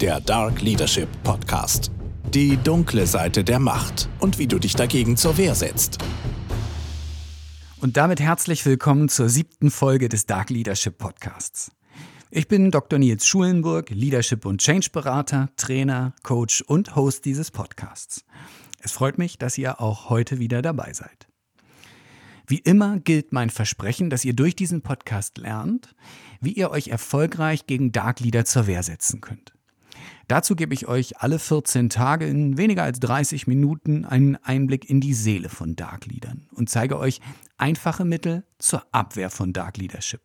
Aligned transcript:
der 0.00 0.18
Dark 0.18 0.62
Leadership 0.62 1.08
Podcast. 1.24 1.90
Die 2.32 2.56
dunkle 2.56 3.06
Seite 3.06 3.44
der 3.44 3.58
Macht 3.58 4.08
und 4.20 4.38
wie 4.38 4.46
du 4.46 4.58
dich 4.58 4.74
dagegen 4.74 5.18
zur 5.18 5.36
Wehr 5.36 5.54
setzt. 5.54 5.98
Und 7.80 7.98
damit 7.98 8.18
herzlich 8.18 8.64
willkommen 8.64 9.10
zur 9.10 9.28
siebten 9.28 9.70
Folge 9.70 10.08
des 10.08 10.24
Dark 10.24 10.48
Leadership 10.48 10.96
Podcasts. 10.96 11.70
Ich 12.30 12.48
bin 12.48 12.70
Dr. 12.70 12.98
Nils 12.98 13.26
Schulenburg, 13.26 13.90
Leadership 13.90 14.46
und 14.46 14.62
Change 14.62 14.88
Berater, 14.90 15.50
Trainer, 15.56 16.14
Coach 16.22 16.62
und 16.62 16.96
Host 16.96 17.26
dieses 17.26 17.50
Podcasts. 17.50 18.24
Es 18.82 18.92
freut 18.92 19.18
mich, 19.18 19.36
dass 19.36 19.58
ihr 19.58 19.82
auch 19.82 20.08
heute 20.08 20.38
wieder 20.38 20.62
dabei 20.62 20.94
seid. 20.94 21.28
Wie 22.46 22.58
immer 22.58 22.98
gilt 23.00 23.32
mein 23.32 23.50
Versprechen, 23.50 24.08
dass 24.08 24.24
ihr 24.24 24.32
durch 24.32 24.56
diesen 24.56 24.80
Podcast 24.80 25.36
lernt, 25.36 25.94
wie 26.40 26.52
ihr 26.52 26.70
euch 26.70 26.88
erfolgreich 26.88 27.66
gegen 27.66 27.92
Dark 27.92 28.20
Leader 28.20 28.46
zur 28.46 28.66
Wehr 28.66 28.82
setzen 28.82 29.20
könnt. 29.20 29.52
Dazu 30.30 30.54
gebe 30.54 30.72
ich 30.74 30.86
euch 30.86 31.18
alle 31.18 31.40
14 31.40 31.90
Tage 31.90 32.24
in 32.24 32.56
weniger 32.56 32.84
als 32.84 33.00
30 33.00 33.48
Minuten 33.48 34.04
einen 34.04 34.36
Einblick 34.36 34.88
in 34.88 35.00
die 35.00 35.12
Seele 35.12 35.48
von 35.48 35.74
Dark 35.74 36.06
Leadern 36.06 36.46
und 36.52 36.70
zeige 36.70 37.00
euch 37.00 37.20
einfache 37.58 38.04
Mittel 38.04 38.44
zur 38.60 38.84
Abwehr 38.92 39.30
von 39.30 39.52
Dark 39.52 39.76
Leadership. 39.76 40.20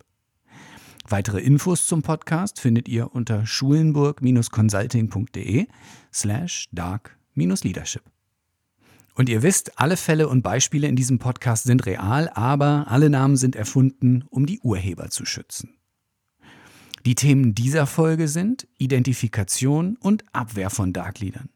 Weitere 1.09 1.39
Infos 1.39 1.87
zum 1.87 2.03
Podcast 2.03 2.59
findet 2.59 2.87
ihr 2.87 3.15
unter 3.15 3.47
schulenburg-consulting.de 3.47 5.65
slash 6.13 6.69
dark-leadership. 6.71 8.03
Und 9.15 9.27
ihr 9.27 9.41
wisst, 9.41 9.79
alle 9.79 9.97
Fälle 9.97 10.29
und 10.29 10.43
Beispiele 10.43 10.87
in 10.87 10.95
diesem 10.95 11.17
Podcast 11.17 11.63
sind 11.63 11.87
real, 11.87 12.29
aber 12.29 12.85
alle 12.89 13.09
Namen 13.09 13.37
sind 13.37 13.55
erfunden, 13.55 14.23
um 14.29 14.45
die 14.45 14.59
Urheber 14.59 15.09
zu 15.09 15.25
schützen. 15.25 15.79
Die 17.05 17.13
Themen 17.13 17.53
dieser 17.53 17.85
Folge 17.85 18.27
sind 18.27 18.67
Identifikation 18.79 19.95
und 19.99 20.23
Abwehr 20.33 20.71
von 20.71 20.91
Darkleadern. 20.91 21.49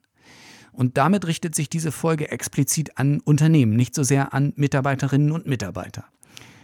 Und 0.72 0.98
damit 0.98 1.26
richtet 1.26 1.56
sich 1.56 1.70
diese 1.70 1.92
Folge 1.92 2.30
explizit 2.30 3.00
an 3.00 3.20
Unternehmen, 3.20 3.76
nicht 3.76 3.96
so 3.96 4.04
sehr 4.04 4.34
an 4.34 4.54
Mitarbeiterinnen 4.56 5.32
und 5.32 5.48
Mitarbeiter. 5.48 6.06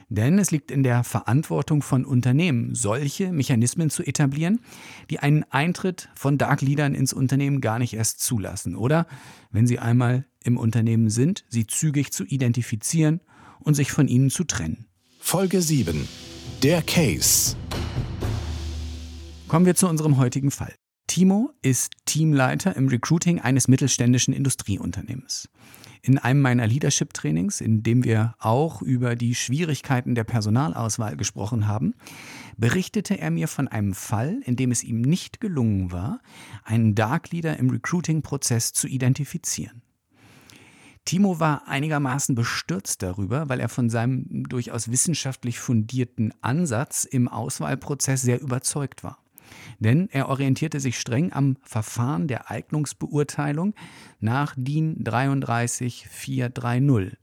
Denn 0.09 0.37
es 0.37 0.51
liegt 0.51 0.69
in 0.69 0.83
der 0.83 1.03
Verantwortung 1.03 1.81
von 1.81 2.05
Unternehmen, 2.05 2.75
solche 2.75 3.31
Mechanismen 3.31 3.89
zu 3.89 4.03
etablieren, 4.03 4.59
die 5.09 5.17
einen 5.17 5.43
Eintritt 5.49 6.09
von 6.13 6.37
Dark 6.37 6.61
Leadern 6.61 6.93
ins 6.93 7.11
Unternehmen 7.11 7.61
gar 7.61 7.79
nicht 7.79 7.95
erst 7.95 8.19
zulassen. 8.19 8.75
Oder, 8.75 9.07
wenn 9.51 9.65
sie 9.65 9.79
einmal 9.79 10.25
im 10.43 10.57
Unternehmen 10.57 11.09
sind, 11.09 11.43
sie 11.49 11.65
zügig 11.65 12.13
zu 12.13 12.23
identifizieren 12.23 13.21
und 13.59 13.73
sich 13.73 13.91
von 13.91 14.07
ihnen 14.07 14.29
zu 14.29 14.43
trennen. 14.43 14.85
Folge 15.19 15.63
7. 15.63 16.07
Der 16.61 16.83
Case. 16.83 17.55
Kommen 19.47 19.67
wir 19.67 19.75
zu 19.75 19.87
unserem 19.87 20.17
heutigen 20.17 20.49
Fall. 20.49 20.73
Timo 21.05 21.51
ist 21.61 21.91
Teamleiter 22.05 22.75
im 22.75 22.87
Recruiting 22.87 23.39
eines 23.39 23.67
mittelständischen 23.67 24.33
Industrieunternehmens. 24.33 25.49
In 26.01 26.17
einem 26.17 26.41
meiner 26.41 26.65
Leadership-Trainings, 26.65 27.61
in 27.61 27.83
dem 27.83 28.03
wir 28.03 28.33
auch 28.39 28.81
über 28.81 29.15
die 29.15 29.35
Schwierigkeiten 29.35 30.15
der 30.15 30.23
Personalauswahl 30.23 31.15
gesprochen 31.15 31.67
haben, 31.67 31.93
berichtete 32.57 33.19
er 33.19 33.29
mir 33.29 33.47
von 33.47 33.67
einem 33.67 33.93
Fall, 33.93 34.41
in 34.45 34.55
dem 34.55 34.71
es 34.71 34.83
ihm 34.83 35.01
nicht 35.01 35.39
gelungen 35.39 35.91
war, 35.91 36.21
einen 36.63 36.95
Dark 36.95 37.31
Leader 37.31 37.57
im 37.57 37.69
Recruiting-Prozess 37.69 38.73
zu 38.73 38.87
identifizieren. 38.87 39.83
Timo 41.05 41.39
war 41.39 41.67
einigermaßen 41.67 42.33
bestürzt 42.33 43.03
darüber, 43.03 43.47
weil 43.47 43.59
er 43.59 43.69
von 43.69 43.91
seinem 43.91 44.43
durchaus 44.49 44.89
wissenschaftlich 44.89 45.59
fundierten 45.59 46.33
Ansatz 46.41 47.03
im 47.03 47.27
Auswahlprozess 47.27 48.23
sehr 48.23 48.41
überzeugt 48.41 49.03
war. 49.03 49.19
Denn 49.79 50.09
er 50.11 50.29
orientierte 50.29 50.79
sich 50.79 50.99
streng 50.99 51.33
am 51.33 51.57
Verfahren 51.61 52.27
der 52.27 52.49
Eignungsbeurteilung 52.49 53.75
nach 54.19 54.55
DIN 54.57 55.03
33430. 55.03 57.17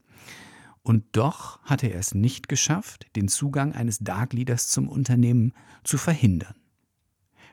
Und 0.83 1.05
doch 1.13 1.61
hatte 1.63 1.87
er 1.87 1.99
es 1.99 2.13
nicht 2.13 2.49
geschafft, 2.49 3.07
den 3.15 3.29
Zugang 3.29 3.73
eines 3.73 3.99
Dark 3.99 4.33
Leaders 4.33 4.67
zum 4.67 4.89
Unternehmen 4.89 5.53
zu 5.83 5.97
verhindern. 5.97 6.55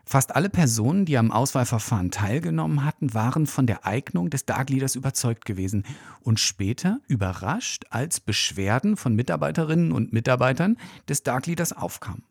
Fast 0.04 0.34
alle 0.34 0.50
Personen, 0.50 1.04
die 1.04 1.16
am 1.16 1.30
Auswahlverfahren 1.30 2.10
teilgenommen 2.10 2.84
hatten, 2.84 3.14
waren 3.14 3.46
von 3.46 3.68
der 3.68 3.86
Eignung 3.86 4.28
des 4.28 4.44
Dark 4.44 4.68
Leaders 4.68 4.96
überzeugt 4.96 5.44
gewesen 5.44 5.84
und 6.22 6.40
später 6.40 6.98
überrascht, 7.06 7.84
als 7.90 8.18
Beschwerden 8.18 8.96
von 8.96 9.14
Mitarbeiterinnen 9.14 9.92
und 9.92 10.12
Mitarbeitern 10.12 10.76
des 11.08 11.22
Dark 11.22 11.46
Leaders 11.46 11.72
aufkamen. 11.72 12.24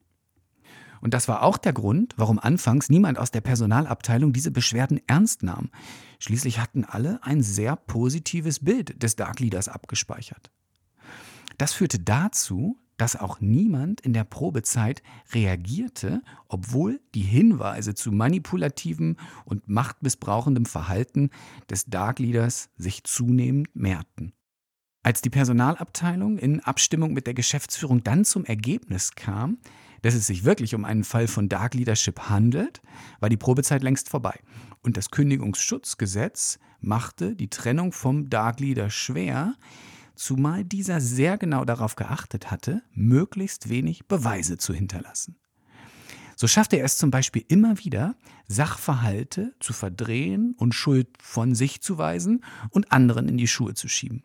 Und 1.02 1.14
das 1.14 1.28
war 1.28 1.44
auch 1.44 1.58
der 1.58 1.74
Grund, 1.74 2.14
warum 2.18 2.40
anfangs 2.40 2.90
niemand 2.90 3.18
aus 3.18 3.32
der 3.32 3.42
Personalabteilung 3.42 4.34
diese 4.34 4.52
Beschwerden 4.52 5.00
ernst 5.08 5.44
nahm. 5.44 5.70
Schließlich 6.20 6.60
hatten 6.60 6.84
alle 6.84 7.24
ein 7.24 7.42
sehr 7.42 7.76
positives 7.76 8.60
Bild 8.60 9.02
des 9.02 9.16
Dark 9.16 9.40
Leaders 9.40 9.68
abgespeichert. 9.68 10.52
Das 11.58 11.74
führte 11.74 12.00
dazu, 12.00 12.78
dass 13.00 13.16
auch 13.16 13.40
niemand 13.40 14.02
in 14.02 14.14
der 14.14 14.26
Probezeit 14.26 15.02
reagierte, 15.32 16.22
obwohl 16.48 17.00
die 17.16 17.22
Hinweise 17.22 17.96
zu 17.96 18.12
manipulativem 18.12 19.16
und 19.46 19.68
machtmissbrauchendem 19.68 20.66
Verhalten 20.66 21.30
des 21.70 21.86
Dark 21.86 22.20
Leaders 22.20 22.70
sich 22.78 23.04
zunehmend 23.06 23.74
mehrten. 23.74 24.34
Als 25.02 25.22
die 25.22 25.30
Personalabteilung 25.30 26.38
in 26.38 26.60
Abstimmung 26.60 27.14
mit 27.14 27.26
der 27.26 27.34
Geschäftsführung 27.34 28.04
dann 28.04 28.26
zum 28.26 28.44
Ergebnis 28.44 29.12
kam, 29.16 29.58
dass 30.02 30.14
es 30.14 30.28
sich 30.28 30.44
wirklich 30.44 30.76
um 30.76 30.86
einen 30.86 31.04
Fall 31.04 31.28
von 31.28 31.50
Dark 31.50 31.74
Leadership 31.74 32.30
handelt, 32.30 32.82
war 33.20 33.30
die 33.30 33.38
Probezeit 33.38 33.84
längst 33.84 34.10
vorbei. 34.10 34.40
Und 34.82 34.98
das 34.98 35.12
Kündigungsschutzgesetz 35.12 36.60
machte 36.80 37.36
die 37.36 37.50
Trennung 37.50 37.92
vom 37.92 38.30
Dark 38.30 38.60
Leader 38.60 38.90
schwer, 38.90 39.56
zumal 40.16 40.64
dieser 40.66 41.02
sehr 41.02 41.38
genau 41.38 41.66
darauf 41.66 41.96
geachtet 41.96 42.52
hatte, 42.52 42.82
möglichst 42.94 43.70
wenig 43.70 44.08
Beweise 44.08 44.58
zu 44.58 44.74
hinterlassen. 44.74 45.38
So 46.36 46.48
schaffte 46.48 46.78
er 46.78 46.86
es 46.86 46.98
zum 46.98 47.12
Beispiel 47.12 47.44
immer 47.50 47.80
wieder, 47.80 48.16
Sachverhalte 48.48 49.54
zu 49.60 49.74
verdrehen 49.74 50.56
und 50.58 50.74
Schuld 50.74 51.10
von 51.22 51.54
sich 51.54 51.81
zu 51.81 51.98
weisen 51.98 52.46
und 52.70 52.94
anderen 52.94 53.28
in 53.28 53.38
die 53.38 53.48
Schuhe 53.48 53.74
zu 53.74 53.90
schieben. 53.90 54.24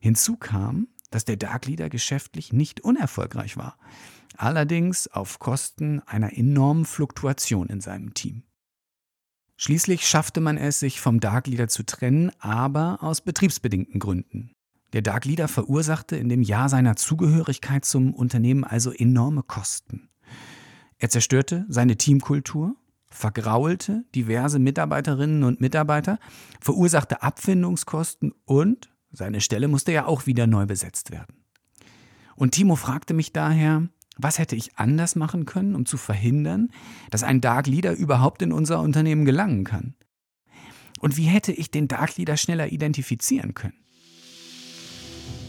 Hinzu 0.00 0.36
kam, 0.36 0.88
dass 1.10 1.24
der 1.24 1.36
Dark 1.36 1.64
Leader 1.64 1.88
geschäftlich 1.88 2.52
nicht 2.52 2.82
unerfolgreich 2.82 3.56
war 3.56 3.78
allerdings 4.38 5.08
auf 5.08 5.38
Kosten 5.38 6.00
einer 6.06 6.36
enormen 6.36 6.84
Fluktuation 6.84 7.68
in 7.68 7.80
seinem 7.80 8.14
Team. 8.14 8.44
Schließlich 9.56 10.06
schaffte 10.06 10.40
man 10.40 10.56
es, 10.56 10.78
sich 10.78 11.00
vom 11.00 11.18
Dark 11.18 11.48
Leader 11.48 11.68
zu 11.68 11.84
trennen, 11.84 12.30
aber 12.38 12.98
aus 13.02 13.20
betriebsbedingten 13.20 13.98
Gründen. 13.98 14.52
Der 14.92 15.02
Dark 15.02 15.24
Leader 15.24 15.48
verursachte 15.48 16.16
in 16.16 16.28
dem 16.28 16.42
Jahr 16.42 16.68
seiner 16.68 16.96
Zugehörigkeit 16.96 17.84
zum 17.84 18.14
Unternehmen 18.14 18.64
also 18.64 18.92
enorme 18.92 19.42
Kosten. 19.42 20.08
Er 20.98 21.10
zerstörte 21.10 21.66
seine 21.68 21.96
Teamkultur, 21.96 22.76
vergraulte 23.10 24.04
diverse 24.14 24.58
Mitarbeiterinnen 24.58 25.42
und 25.42 25.60
Mitarbeiter, 25.60 26.18
verursachte 26.60 27.22
Abfindungskosten 27.22 28.32
und 28.44 28.90
seine 29.10 29.40
Stelle 29.40 29.68
musste 29.68 29.92
ja 29.92 30.06
auch 30.06 30.26
wieder 30.26 30.46
neu 30.46 30.66
besetzt 30.66 31.10
werden. 31.10 31.44
Und 32.36 32.52
Timo 32.52 32.76
fragte 32.76 33.14
mich 33.14 33.32
daher, 33.32 33.88
was 34.18 34.38
hätte 34.38 34.56
ich 34.56 34.76
anders 34.76 35.16
machen 35.16 35.46
können, 35.46 35.74
um 35.74 35.86
zu 35.86 35.96
verhindern, 35.96 36.70
dass 37.10 37.22
ein 37.22 37.40
Dark 37.40 37.66
Leader 37.66 37.92
überhaupt 37.92 38.42
in 38.42 38.52
unser 38.52 38.80
Unternehmen 38.80 39.24
gelangen 39.24 39.64
kann? 39.64 39.94
Und 41.00 41.16
wie 41.16 41.24
hätte 41.24 41.52
ich 41.52 41.70
den 41.70 41.86
Dark 41.88 42.16
Leader 42.16 42.36
schneller 42.36 42.72
identifizieren 42.72 43.54
können? 43.54 43.78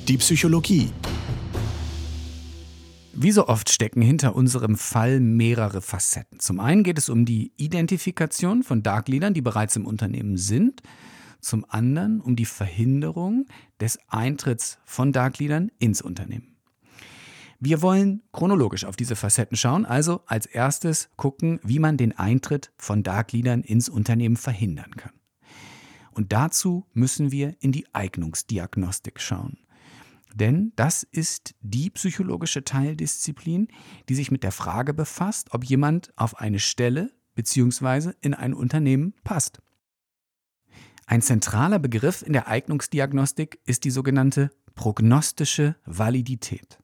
Die 0.07 0.18
Psychologie. 0.18 0.91
Wie 3.13 3.31
so 3.31 3.47
oft 3.47 3.69
stecken 3.69 4.02
hinter 4.02 4.35
unserem 4.35 4.78
Fall 4.78 5.19
mehrere 5.19 5.81
Facetten. 5.81 6.40
Zum 6.40 6.59
einen 6.59 6.84
geht 6.84 6.97
es 6.97 7.09
um 7.09 7.25
die 7.25 7.51
Identifikation 7.57 8.63
von 8.63 8.83
Dark 8.83 9.07
Leadern, 9.10 9.33
die 9.33 9.42
bereits 9.42 9.75
im 9.75 9.86
Unternehmen 9.86 10.38
sind. 10.38 10.81
Zum 11.42 11.66
anderen 11.68 12.21
um 12.21 12.36
die 12.36 12.45
Verhinderung 12.45 13.45
des 13.81 13.98
Eintritts 14.07 14.77
von 14.86 15.12
Dark 15.12 15.39
Leadern 15.39 15.71
ins 15.80 16.01
Unternehmen. 16.01 16.49
Wir 17.61 17.81
wollen 17.81 18.23
chronologisch 18.31 18.85
auf 18.85 18.95
diese 18.95 19.17
Facetten 19.17 19.57
schauen, 19.57 19.85
also 19.85 20.21
als 20.27 20.45
erstes 20.45 21.09
gucken, 21.17 21.59
wie 21.61 21.79
man 21.79 21.97
den 21.97 22.17
Eintritt 22.17 22.71
von 22.77 23.03
Dark 23.03 23.33
Leadern 23.33 23.63
ins 23.63 23.89
Unternehmen 23.89 24.38
verhindern 24.38 24.95
kann. 24.95 25.11
Und 26.11 26.31
dazu 26.31 26.85
müssen 26.94 27.31
wir 27.31 27.56
in 27.59 27.73
die 27.73 27.85
Eignungsdiagnostik 27.94 29.19
schauen. 29.19 29.57
Denn 30.33 30.71
das 30.77 31.03
ist 31.03 31.53
die 31.59 31.89
psychologische 31.89 32.63
Teildisziplin, 32.63 33.67
die 34.07 34.15
sich 34.15 34.31
mit 34.31 34.44
der 34.44 34.53
Frage 34.53 34.94
befasst, 34.94 35.53
ob 35.53 35.65
jemand 35.65 36.13
auf 36.15 36.39
eine 36.39 36.59
Stelle 36.59 37.11
bzw. 37.35 38.13
in 38.21 38.33
ein 38.33 38.53
Unternehmen 38.53 39.13
passt. 39.25 39.61
Ein 41.07 41.21
zentraler 41.21 41.79
Begriff 41.79 42.21
in 42.21 42.33
der 42.33 42.47
Eignungsdiagnostik 42.47 43.59
ist 43.65 43.83
die 43.83 43.91
sogenannte 43.91 44.51
prognostische 44.75 45.75
Validität. 45.85 46.79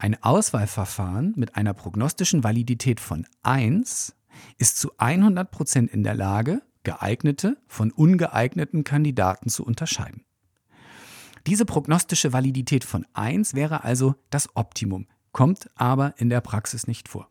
Ein 0.00 0.22
Auswahlverfahren 0.22 1.34
mit 1.36 1.56
einer 1.56 1.74
prognostischen 1.74 2.42
Validität 2.42 3.00
von 3.00 3.26
1 3.42 4.16
ist 4.56 4.78
zu 4.78 4.92
100 4.96 5.50
Prozent 5.50 5.90
in 5.90 6.04
der 6.04 6.14
Lage, 6.14 6.62
geeignete 6.84 7.58
von 7.66 7.90
ungeeigneten 7.90 8.82
Kandidaten 8.82 9.50
zu 9.50 9.62
unterscheiden. 9.62 10.24
Diese 11.46 11.66
prognostische 11.66 12.32
Validität 12.32 12.84
von 12.84 13.06
1 13.12 13.52
wäre 13.52 13.84
also 13.84 14.14
das 14.30 14.48
Optimum, 14.56 15.06
kommt 15.32 15.68
aber 15.74 16.14
in 16.16 16.30
der 16.30 16.40
Praxis 16.40 16.86
nicht 16.86 17.10
vor. 17.10 17.28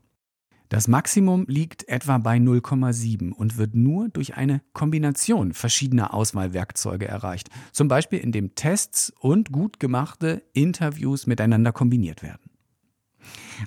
Das 0.68 0.86
Maximum 0.86 1.46
liegt 1.48 1.88
etwa 1.88 2.18
bei 2.18 2.36
0,7 2.36 3.32
und 3.32 3.56
wird 3.56 3.74
nur 3.74 4.10
durch 4.10 4.36
eine 4.36 4.62
Kombination 4.74 5.54
verschiedener 5.54 6.14
Auswahlwerkzeuge 6.14 7.08
erreicht, 7.08 7.50
zum 7.72 7.88
Beispiel 7.88 8.20
indem 8.20 8.54
Tests 8.54 9.12
und 9.18 9.50
gut 9.50 9.80
gemachte 9.80 10.44
Interviews 10.52 11.26
miteinander 11.26 11.72
kombiniert 11.72 12.22
werden. 12.22 12.49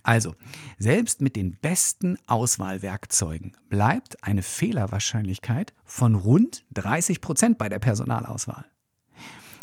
Also, 0.03 0.35
selbst 0.77 1.21
mit 1.21 1.35
den 1.35 1.57
besten 1.57 2.17
Auswahlwerkzeugen 2.27 3.55
bleibt 3.69 4.23
eine 4.23 4.41
Fehlerwahrscheinlichkeit 4.41 5.73
von 5.85 6.15
rund 6.15 6.65
30 6.73 7.21
Prozent 7.21 7.57
bei 7.57 7.69
der 7.69 7.79
Personalauswahl. 7.79 8.65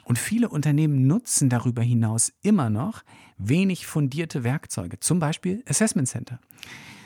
Und 0.04 0.19
viele 0.19 0.48
Unternehmen 0.48 1.06
nutzen 1.06 1.48
darüber 1.48 1.82
hinaus 1.82 2.32
immer 2.42 2.70
noch 2.70 3.02
wenig 3.38 3.87
fundierte 3.87 4.42
Werkzeuge, 4.42 4.98
zum 4.98 5.20
Beispiel 5.20 5.62
Assessment 5.69 6.08
Center, 6.08 6.40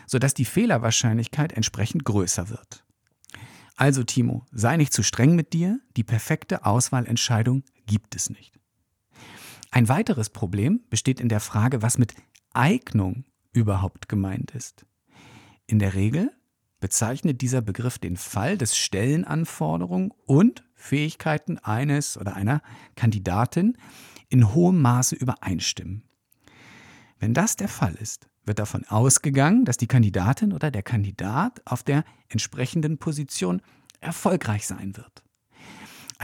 sodass 0.06 0.32
die 0.32 0.46
Fehlerwahrscheinlichkeit 0.46 1.52
entsprechend 1.52 2.04
größer 2.04 2.48
wird. 2.48 2.84
Also 3.76 4.04
Timo, 4.04 4.46
sei 4.52 4.76
nicht 4.76 4.92
zu 4.92 5.02
streng 5.02 5.34
mit 5.34 5.52
dir, 5.52 5.80
die 5.96 6.04
perfekte 6.04 6.64
Auswahlentscheidung 6.64 7.64
gibt 7.86 8.14
es 8.14 8.30
nicht. 8.30 8.58
Ein 9.70 9.88
weiteres 9.88 10.30
Problem 10.30 10.80
besteht 10.88 11.20
in 11.20 11.28
der 11.28 11.40
Frage, 11.40 11.82
was 11.82 11.98
mit 11.98 12.14
Eignung 12.54 13.24
überhaupt 13.52 14.08
gemeint 14.08 14.52
ist. 14.52 14.86
In 15.66 15.78
der 15.78 15.94
Regel 15.94 16.30
bezeichnet 16.80 17.40
dieser 17.40 17.62
Begriff 17.62 17.98
den 17.98 18.16
Fall, 18.16 18.58
dass 18.58 18.76
Stellenanforderungen 18.76 20.12
und 20.26 20.64
Fähigkeiten 20.74 21.58
eines 21.58 22.18
oder 22.18 22.36
einer 22.36 22.60
Kandidatin 22.94 23.76
in 24.28 24.54
hohem 24.54 24.82
Maße 24.82 25.16
übereinstimmen. 25.16 26.02
Wenn 27.18 27.32
das 27.32 27.56
der 27.56 27.68
Fall 27.68 27.94
ist, 27.94 28.28
wird 28.44 28.58
davon 28.58 28.84
ausgegangen, 28.84 29.64
dass 29.64 29.78
die 29.78 29.86
Kandidatin 29.86 30.52
oder 30.52 30.70
der 30.70 30.82
Kandidat 30.82 31.62
auf 31.64 31.82
der 31.82 32.04
entsprechenden 32.28 32.98
Position 32.98 33.62
erfolgreich 34.00 34.66
sein 34.66 34.96
wird. 34.96 35.23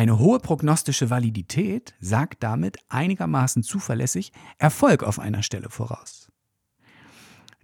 Eine 0.01 0.19
hohe 0.19 0.39
prognostische 0.39 1.11
Validität 1.11 1.93
sagt 2.01 2.43
damit 2.43 2.79
einigermaßen 2.89 3.63
zuverlässig 3.63 4.33
Erfolg 4.57 5.03
auf 5.03 5.19
einer 5.19 5.43
Stelle 5.43 5.69
voraus. 5.69 6.33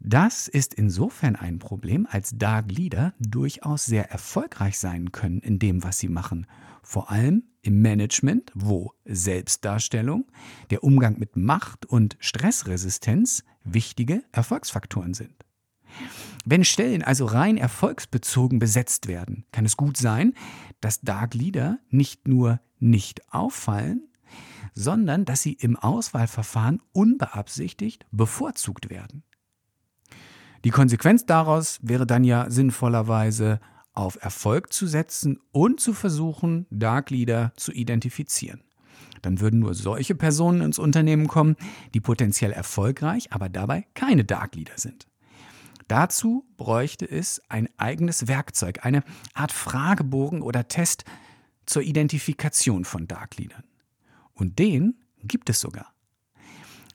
Das 0.00 0.46
ist 0.46 0.74
insofern 0.74 1.34
ein 1.34 1.58
Problem, 1.58 2.06
als 2.10 2.32
Dark 2.36 2.70
Leader 2.70 3.14
durchaus 3.18 3.86
sehr 3.86 4.10
erfolgreich 4.10 4.78
sein 4.78 5.12
können 5.12 5.38
in 5.38 5.58
dem, 5.58 5.82
was 5.82 5.98
sie 5.98 6.10
machen. 6.10 6.46
Vor 6.82 7.10
allem 7.10 7.44
im 7.62 7.80
Management, 7.80 8.52
wo 8.54 8.92
Selbstdarstellung, 9.06 10.26
der 10.68 10.84
Umgang 10.84 11.18
mit 11.18 11.36
Macht 11.36 11.86
und 11.86 12.18
Stressresistenz 12.20 13.44
wichtige 13.64 14.22
Erfolgsfaktoren 14.32 15.14
sind. 15.14 15.46
Wenn 16.48 16.62
Stellen 16.62 17.02
also 17.02 17.25
rein 17.25 17.56
erfolgsbezogen 17.56 18.60
besetzt 18.60 19.08
werden, 19.08 19.44
kann 19.50 19.64
es 19.64 19.76
gut 19.76 19.96
sein, 19.96 20.32
dass 20.81 21.00
Dark 21.00 21.34
Leader 21.34 21.81
nicht 21.90 22.28
nur 22.28 22.60
nicht 22.78 23.32
auffallen, 23.32 24.06
sondern 24.72 25.25
dass 25.25 25.43
sie 25.43 25.54
im 25.54 25.75
Auswahlverfahren 25.75 26.81
unbeabsichtigt 26.93 28.06
bevorzugt 28.12 28.90
werden. 28.90 29.25
Die 30.62 30.70
Konsequenz 30.70 31.26
daraus 31.26 31.81
wäre 31.82 32.06
dann 32.06 32.22
ja 32.22 32.48
sinnvollerweise 32.48 33.58
auf 33.93 34.16
Erfolg 34.22 34.72
zu 34.72 34.87
setzen 34.87 35.40
und 35.50 35.81
zu 35.81 35.94
versuchen, 35.94 36.66
Dark 36.70 37.10
Leader 37.10 37.54
zu 37.56 37.72
identifizieren. 37.72 38.62
Dann 39.20 39.40
würden 39.40 39.58
nur 39.58 39.75
solche 39.75 40.14
Personen 40.14 40.60
ins 40.60 40.78
Unternehmen 40.78 41.26
kommen, 41.26 41.56
die 41.93 42.00
potenziell 42.00 42.52
erfolgreich, 42.52 43.32
aber 43.32 43.48
dabei 43.48 43.84
keine 43.94 44.25
Dark 44.25 44.54
Leader 44.54 44.75
sind. 44.76 45.08
Dazu 45.88 46.44
bräuchte 46.56 47.08
es 47.08 47.40
ein 47.48 47.68
eigenes 47.76 48.26
Werkzeug, 48.28 48.84
eine 48.84 49.04
Art 49.34 49.52
Fragebogen 49.52 50.42
oder 50.42 50.68
Test 50.68 51.04
zur 51.64 51.82
Identifikation 51.82 52.84
von 52.84 53.06
Dark 53.06 53.36
Leadern. 53.36 53.64
Und 54.32 54.58
den 54.58 55.02
gibt 55.22 55.48
es 55.50 55.60
sogar. 55.60 55.94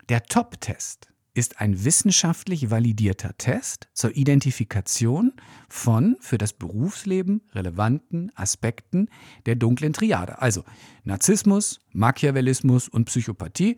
Der 0.10 0.24
Top-Test 0.24 1.12
ist 1.34 1.62
ein 1.62 1.86
wissenschaftlich 1.86 2.70
validierter 2.70 3.38
Test 3.38 3.88
zur 3.94 4.16
Identifikation 4.16 5.34
von 5.70 6.18
für 6.20 6.38
das 6.38 6.52
Berufsleben 6.52 7.42
relevanten 7.54 8.32
Aspekten 8.36 9.08
der 9.46 9.56
dunklen 9.56 9.94
Triade. 9.94 10.42
Also 10.42 10.66
Narzissmus, 11.06 11.80
Machiavellismus 11.94 12.90
und 12.90 13.06
Psychopathie. 13.06 13.78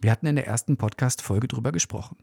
Wir 0.00 0.10
hatten 0.10 0.26
in 0.26 0.36
der 0.36 0.46
ersten 0.46 0.78
Podcast-Folge 0.78 1.48
darüber 1.48 1.72
gesprochen. 1.72 2.16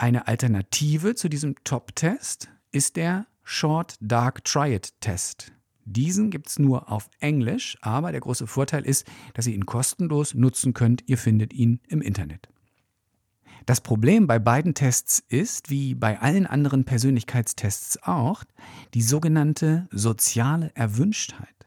Eine 0.00 0.28
Alternative 0.28 1.16
zu 1.16 1.28
diesem 1.28 1.56
Top-Test 1.64 2.48
ist 2.70 2.94
der 2.94 3.26
Short 3.42 3.96
Dark 4.00 4.44
Triad 4.44 4.92
Test. 5.00 5.50
Diesen 5.84 6.30
gibt 6.30 6.46
es 6.46 6.60
nur 6.60 6.92
auf 6.92 7.10
Englisch, 7.18 7.76
aber 7.80 8.12
der 8.12 8.20
große 8.20 8.46
Vorteil 8.46 8.86
ist, 8.86 9.08
dass 9.34 9.48
ihr 9.48 9.56
ihn 9.56 9.66
kostenlos 9.66 10.34
nutzen 10.34 10.72
könnt. 10.72 11.02
Ihr 11.08 11.18
findet 11.18 11.52
ihn 11.52 11.80
im 11.88 12.00
Internet. 12.00 12.48
Das 13.66 13.80
Problem 13.80 14.28
bei 14.28 14.38
beiden 14.38 14.72
Tests 14.72 15.18
ist, 15.28 15.68
wie 15.68 15.96
bei 15.96 16.20
allen 16.20 16.46
anderen 16.46 16.84
Persönlichkeitstests 16.84 18.00
auch, 18.04 18.44
die 18.94 19.02
sogenannte 19.02 19.88
soziale 19.90 20.70
Erwünschtheit. 20.76 21.66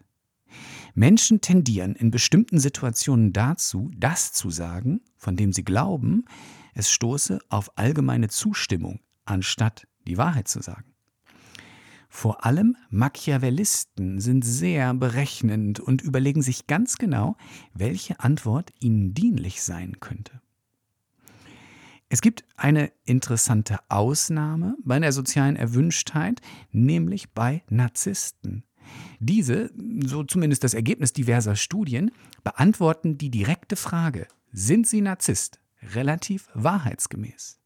Menschen 0.93 1.41
tendieren 1.41 1.95
in 1.95 2.11
bestimmten 2.11 2.59
Situationen 2.59 3.33
dazu, 3.33 3.91
das 3.97 4.31
zu 4.31 4.49
sagen, 4.49 5.01
von 5.17 5.35
dem 5.35 5.51
sie 5.51 5.65
glauben, 5.65 6.23
es 6.73 6.91
stoße 6.91 7.39
auf 7.49 7.77
allgemeine 7.77 8.29
Zustimmung, 8.29 8.99
anstatt 9.25 9.87
die 10.07 10.17
Wahrheit 10.17 10.47
zu 10.47 10.61
sagen. 10.61 10.91
Vor 12.13 12.45
allem 12.45 12.75
Machiavellisten 12.89 14.19
sind 14.19 14.43
sehr 14.43 14.93
berechnend 14.93 15.79
und 15.79 16.01
überlegen 16.01 16.41
sich 16.41 16.67
ganz 16.67 16.97
genau, 16.97 17.37
welche 17.73 18.19
Antwort 18.19 18.73
ihnen 18.81 19.13
dienlich 19.13 19.61
sein 19.61 20.01
könnte. 20.01 20.41
Es 22.09 22.19
gibt 22.19 22.43
eine 22.57 22.91
interessante 23.05 23.79
Ausnahme 23.87 24.75
bei 24.83 24.99
der 24.99 25.13
sozialen 25.13 25.55
Erwünschtheit, 25.55 26.41
nämlich 26.73 27.31
bei 27.31 27.63
Narzissten. 27.69 28.65
Diese, 29.21 29.71
so 30.03 30.25
zumindest 30.25 30.65
das 30.65 30.73
Ergebnis 30.73 31.13
diverser 31.13 31.55
Studien, 31.55 32.11
beantworten 32.43 33.17
die 33.17 33.29
direkte 33.29 33.77
Frage, 33.77 34.27
sind 34.51 34.85
sie 34.85 34.99
Narzisst, 34.99 35.60
relativ 35.81 36.49
wahrheitsgemäß. 36.53 37.59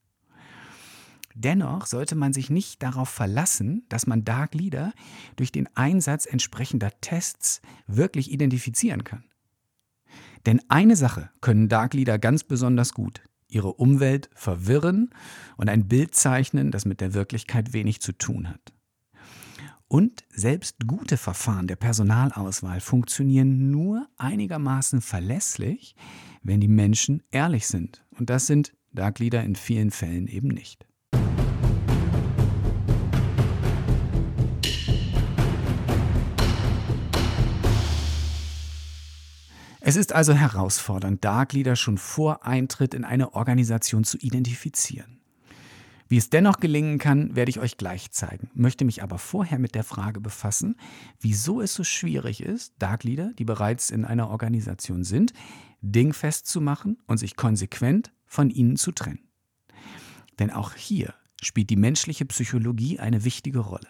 Dennoch 1.33 1.85
sollte 1.85 2.15
man 2.15 2.31
sich 2.31 2.49
nicht 2.49 2.81
darauf 2.81 3.09
verlassen, 3.09 3.85
dass 3.89 4.07
man 4.07 4.23
Dark 4.23 4.55
Leader 4.55 4.93
durch 5.35 5.51
den 5.51 5.67
Einsatz 5.75 6.25
entsprechender 6.25 6.91
Tests 7.01 7.61
wirklich 7.87 8.31
identifizieren 8.31 9.03
kann. 9.03 9.25
Denn 10.45 10.61
eine 10.69 10.95
Sache 10.95 11.29
können 11.41 11.67
Dark 11.67 11.93
Leader 11.93 12.19
ganz 12.19 12.43
besonders 12.45 12.93
gut, 12.93 13.21
ihre 13.49 13.73
Umwelt 13.73 14.29
verwirren 14.33 15.09
und 15.57 15.69
ein 15.69 15.87
Bild 15.87 16.15
zeichnen, 16.15 16.71
das 16.71 16.85
mit 16.85 17.01
der 17.01 17.13
Wirklichkeit 17.13 17.73
wenig 17.73 17.99
zu 17.99 18.13
tun 18.13 18.49
hat. 18.49 18.74
Und 19.87 20.23
selbst 20.29 20.87
gute 20.87 21.15
Verfahren 21.15 21.67
der 21.67 21.75
Personalauswahl 21.75 22.79
funktionieren 22.79 23.69
nur 23.69 24.07
einigermaßen 24.17 24.99
verlässlich, 24.99 25.95
wenn 26.41 26.59
die 26.59 26.67
Menschen 26.67 27.21
ehrlich 27.29 27.67
sind. 27.67 28.03
Und 28.17 28.31
das 28.31 28.47
sind 28.47 28.73
Dark 28.91 29.19
Leader 29.19 29.43
in 29.43 29.55
vielen 29.55 29.91
Fällen 29.91 30.27
eben 30.27 30.47
nicht. 30.47 30.87
Es 39.87 39.95
ist 39.95 40.13
also 40.13 40.33
herausfordernd, 40.33 41.23
Dark 41.23 41.53
Leader 41.53 41.75
schon 41.75 41.99
vor 41.99 42.43
Eintritt 42.43 42.95
in 42.95 43.03
eine 43.03 43.35
Organisation 43.35 44.03
zu 44.03 44.17
identifizieren. 44.17 45.14
Wie 46.07 46.17
es 46.17 46.29
dennoch 46.29 46.59
gelingen 46.59 46.99
kann, 46.99 47.35
werde 47.35 47.49
ich 47.49 47.59
euch 47.59 47.77
gleich 47.77 48.11
zeigen, 48.11 48.49
möchte 48.53 48.85
mich 48.85 49.01
aber 49.01 49.17
vorher 49.17 49.57
mit 49.57 49.73
der 49.73 49.83
Frage 49.83 50.21
befassen, 50.21 50.75
wieso 51.19 51.61
es 51.61 51.73
so 51.73 51.83
schwierig 51.83 52.41
ist, 52.41 52.73
Dark 52.77 53.03
Leader, 53.03 53.31
die 53.39 53.45
bereits 53.45 53.89
in 53.89 54.05
einer 54.05 54.29
Organisation 54.29 55.03
sind, 55.03 55.33
dingfest 55.81 56.45
zu 56.45 56.61
machen 56.61 56.97
und 57.07 57.17
sich 57.17 57.35
konsequent 57.35 58.11
von 58.25 58.51
ihnen 58.51 58.77
zu 58.77 58.91
trennen. 58.91 59.27
Denn 60.37 60.51
auch 60.51 60.73
hier 60.73 61.15
spielt 61.41 61.69
die 61.69 61.75
menschliche 61.75 62.25
Psychologie 62.25 62.99
eine 62.99 63.23
wichtige 63.23 63.59
Rolle. 63.59 63.87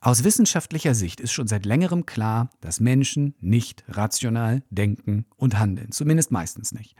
Aus 0.00 0.22
wissenschaftlicher 0.22 0.94
Sicht 0.94 1.20
ist 1.20 1.32
schon 1.32 1.46
seit 1.46 1.64
längerem 1.64 2.04
klar, 2.04 2.50
dass 2.60 2.78
Menschen 2.78 3.34
nicht 3.40 3.84
rational 3.88 4.62
denken 4.68 5.24
und 5.36 5.58
handeln, 5.58 5.92
zumindest 5.92 6.30
meistens 6.30 6.72
nicht. 6.72 6.94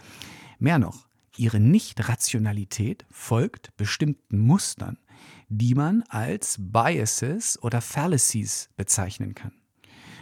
Mehr 0.59 0.79
noch, 0.79 1.07
ihre 1.39 1.61
Nichtrationalität 1.61 3.07
folgt 3.11 3.77
bestimmten 3.77 4.39
Mustern, 4.39 4.99
die 5.49 5.75
man 5.75 6.03
als 6.09 6.57
Biases 6.59 7.63
oder 7.63 7.81
Fallacies 7.81 8.69
bezeichnen 8.77 9.35
kann. 9.35 9.53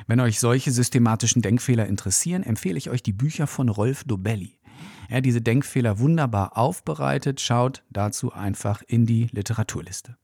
Wenn 0.07 0.21
euch 0.21 0.41
solche 0.41 0.73
systematischen 0.73 1.43
Denkfehler 1.43 1.87
interessieren, 1.87 2.43
empfehle 2.43 2.79
ich 2.79 2.91
euch 2.91 3.03
die 3.03 3.13
Bücher 3.13 3.47
von 3.47 3.69
Rolf 3.69 4.05
Dobelli. 4.05 4.59
Er 5.09 5.21
diese 5.21 5.41
Denkfehler 5.41 5.99
wunderbar 5.99 6.57
aufbereitet, 6.57 7.41
schaut 7.41 7.85
dazu 7.91 8.33
einfach 8.33 8.83
in 8.87 9.07
die 9.07 9.29
Literaturliste. 9.31 10.17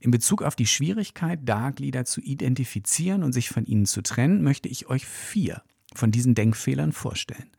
In 0.00 0.10
Bezug 0.10 0.42
auf 0.42 0.54
die 0.54 0.66
Schwierigkeit, 0.66 1.40
Darkglieder 1.42 2.04
zu 2.04 2.20
identifizieren 2.20 3.22
und 3.22 3.32
sich 3.32 3.48
von 3.48 3.64
ihnen 3.64 3.86
zu 3.86 4.02
trennen, 4.02 4.42
möchte 4.42 4.68
ich 4.68 4.88
euch 4.88 5.06
vier 5.06 5.62
von 5.94 6.10
diesen 6.12 6.34
Denkfehlern 6.34 6.92
vorstellen. 6.92 7.50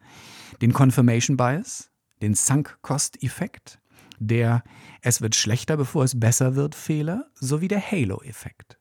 Den 0.62 0.74
Confirmation 0.74 1.38
Bias, 1.38 1.92
den 2.22 2.34
Sunk-Cost-Effekt, 2.34 3.80
der 4.20 4.64
Es 5.02 5.22
wird 5.22 5.36
schlechter, 5.36 5.78
bevor 5.78 6.04
es 6.04 6.20
besser 6.20 6.56
wird 6.56 6.74
Fehler 6.74 7.30
sowie 7.36 7.68
der 7.68 7.80
Halo-Effekt. 7.80 8.80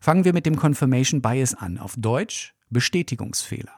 Fangen 0.00 0.24
wir 0.24 0.32
mit 0.32 0.46
dem 0.46 0.56
Confirmation 0.56 1.20
Bias 1.20 1.54
an, 1.54 1.78
auf 1.78 1.94
Deutsch 1.98 2.54
Bestätigungsfehler. 2.70 3.72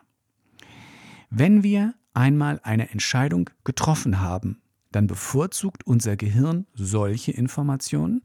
Wenn 1.30 1.62
wir 1.62 1.94
einmal 2.12 2.60
eine 2.62 2.90
Entscheidung 2.90 3.48
getroffen 3.64 4.20
haben, 4.20 4.60
dann 4.92 5.06
bevorzugt 5.06 5.86
unser 5.86 6.16
Gehirn 6.16 6.66
solche 6.74 7.32
Informationen, 7.32 8.22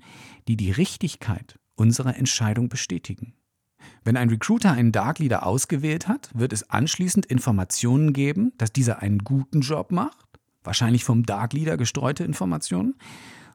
die 0.48 0.58
die 0.58 0.72
Richtigkeit 0.72 1.60
unserer 1.76 2.18
Entscheidung 2.18 2.70
bestätigen. 2.70 3.34
Wenn 4.04 4.18
ein 4.18 4.30
Recruiter 4.30 4.72
einen 4.72 4.92
Dark 4.92 5.20
Leader 5.20 5.46
ausgewählt 5.46 6.08
hat, 6.08 6.30
wird 6.34 6.54
es 6.54 6.70
anschließend 6.70 7.26
Informationen 7.26 8.14
geben, 8.14 8.54
dass 8.58 8.74
dieser 8.74 9.02
einen 9.02 9.20
guten 9.20 9.62
Job 9.62 9.92
macht, 9.92 10.28
wahrscheinlich 10.64 11.04
vom 11.04 11.26
Dark 11.26 11.54
Leader 11.54 11.78
gestreute 11.78 12.24
Informationen, 12.24 12.96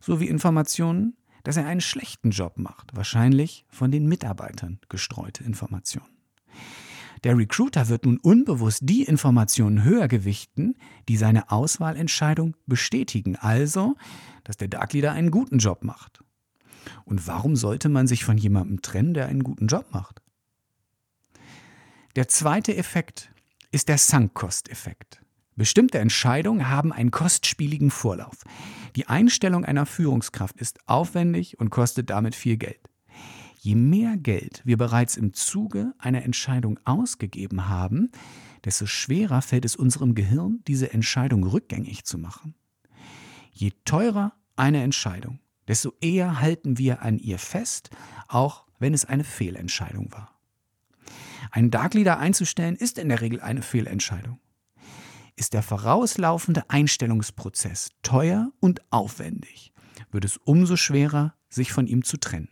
sowie 0.01 0.29
Informationen, 0.29 1.17
dass 1.45 1.57
er 1.57 1.67
einen 1.67 1.81
schlechten 1.81 2.31
Job 2.31 2.59
macht, 2.59 2.95
wahrscheinlich 2.95 3.65
von 3.69 3.91
den 3.91 4.07
Mitarbeitern 4.07 4.79
gestreute 4.89 5.45
Informationen. 5.45 6.07
Der 7.25 7.37
Recruiter 7.37 7.89
wird 7.89 8.05
nun 8.05 8.19
unbewusst 8.19 8.81
die 8.85 9.03
Informationen 9.03 9.83
höher 9.83 10.09
gewichten, 10.09 10.77
die 11.09 11.17
seine 11.17 11.51
Auswahlentscheidung 11.51 12.55
bestätigen, 12.67 13.37
also, 13.37 13.97
dass 14.45 14.57
der 14.57 14.69
Dark 14.69 14.93
Leader 14.93 15.13
einen 15.13 15.31
guten 15.31 15.59
Job 15.59 15.83
macht. 15.85 16.23
Und 17.05 17.27
warum 17.27 17.57
sollte 17.57 17.89
man 17.89 18.07
sich 18.07 18.25
von 18.25 18.39
jemandem 18.39 18.83
trennen, 18.83 19.15
der 19.15 19.27
einen 19.27 19.43
guten 19.43 19.67
Job 19.67 19.87
macht? 19.93 20.23
Der 22.17 22.29
zweite 22.29 22.77
Effekt 22.77 23.31
ist 23.71 23.89
der 23.89 23.99
Sunk-Cost-Effekt. 23.99 25.21
Bestimmte 25.57 25.99
Entscheidungen 25.99 26.69
haben 26.69 26.93
einen 26.93 27.11
kostspieligen 27.11 27.91
Vorlauf. 27.91 28.45
Die 28.97 29.09
Einstellung 29.09 29.65
einer 29.65 29.87
Führungskraft 29.87 30.57
ist 30.57 30.79
aufwendig 30.89 31.59
und 31.59 31.71
kostet 31.71 32.11
damit 32.11 32.35
viel 32.35 32.57
Geld. 32.57 32.81
Je 33.61 33.75
mehr 33.75 34.17
Geld 34.17 34.63
wir 34.65 34.77
bereits 34.77 35.17
im 35.17 35.35
Zuge 35.35 35.95
einer 35.99 36.23
Entscheidung 36.23 36.79
ausgegeben 36.85 37.69
haben, 37.69 38.11
desto 38.65 38.87
schwerer 38.87 39.43
fällt 39.43 39.65
es 39.65 39.77
unserem 39.77 40.15
Gehirn, 40.15 40.61
diese 40.69 40.93
Entscheidung 40.93 41.45
rückgängig 41.45 42.05
zu 42.05 42.19
machen. 42.19 42.55
Je 43.51 43.73
teurer 43.85 44.33
eine 44.55 44.83
Entscheidung, 44.83 45.41
desto 45.69 45.93
eher 46.01 46.41
halten 46.41 46.79
wir 46.79 47.03
an 47.03 47.19
ihr 47.19 47.39
fest, 47.39 47.91
auch 48.27 48.67
wenn 48.79 48.95
es 48.95 49.05
eine 49.05 49.25
Fehlentscheidung 49.25 50.11
war. 50.13 50.39
Einen 51.51 51.71
Dark 51.71 51.95
Leader 51.95 52.19
einzustellen 52.19 52.77
ist 52.77 52.99
in 52.99 53.09
der 53.09 53.21
Regel 53.21 53.41
eine 53.41 53.63
Fehlentscheidung. 53.63 54.41
Ist 55.37 55.53
der 55.53 55.63
vorauslaufende 55.63 56.69
Einstellungsprozess 56.69 57.91
teuer 58.03 58.51
und 58.61 58.81
aufwendig, 58.91 59.73
wird 60.11 60.25
es 60.25 60.37
umso 60.39 60.77
schwerer, 60.77 61.35
sich 61.49 61.73
von 61.73 61.87
ihm 61.87 62.03
zu 62.03 62.17
trennen. 62.17 62.49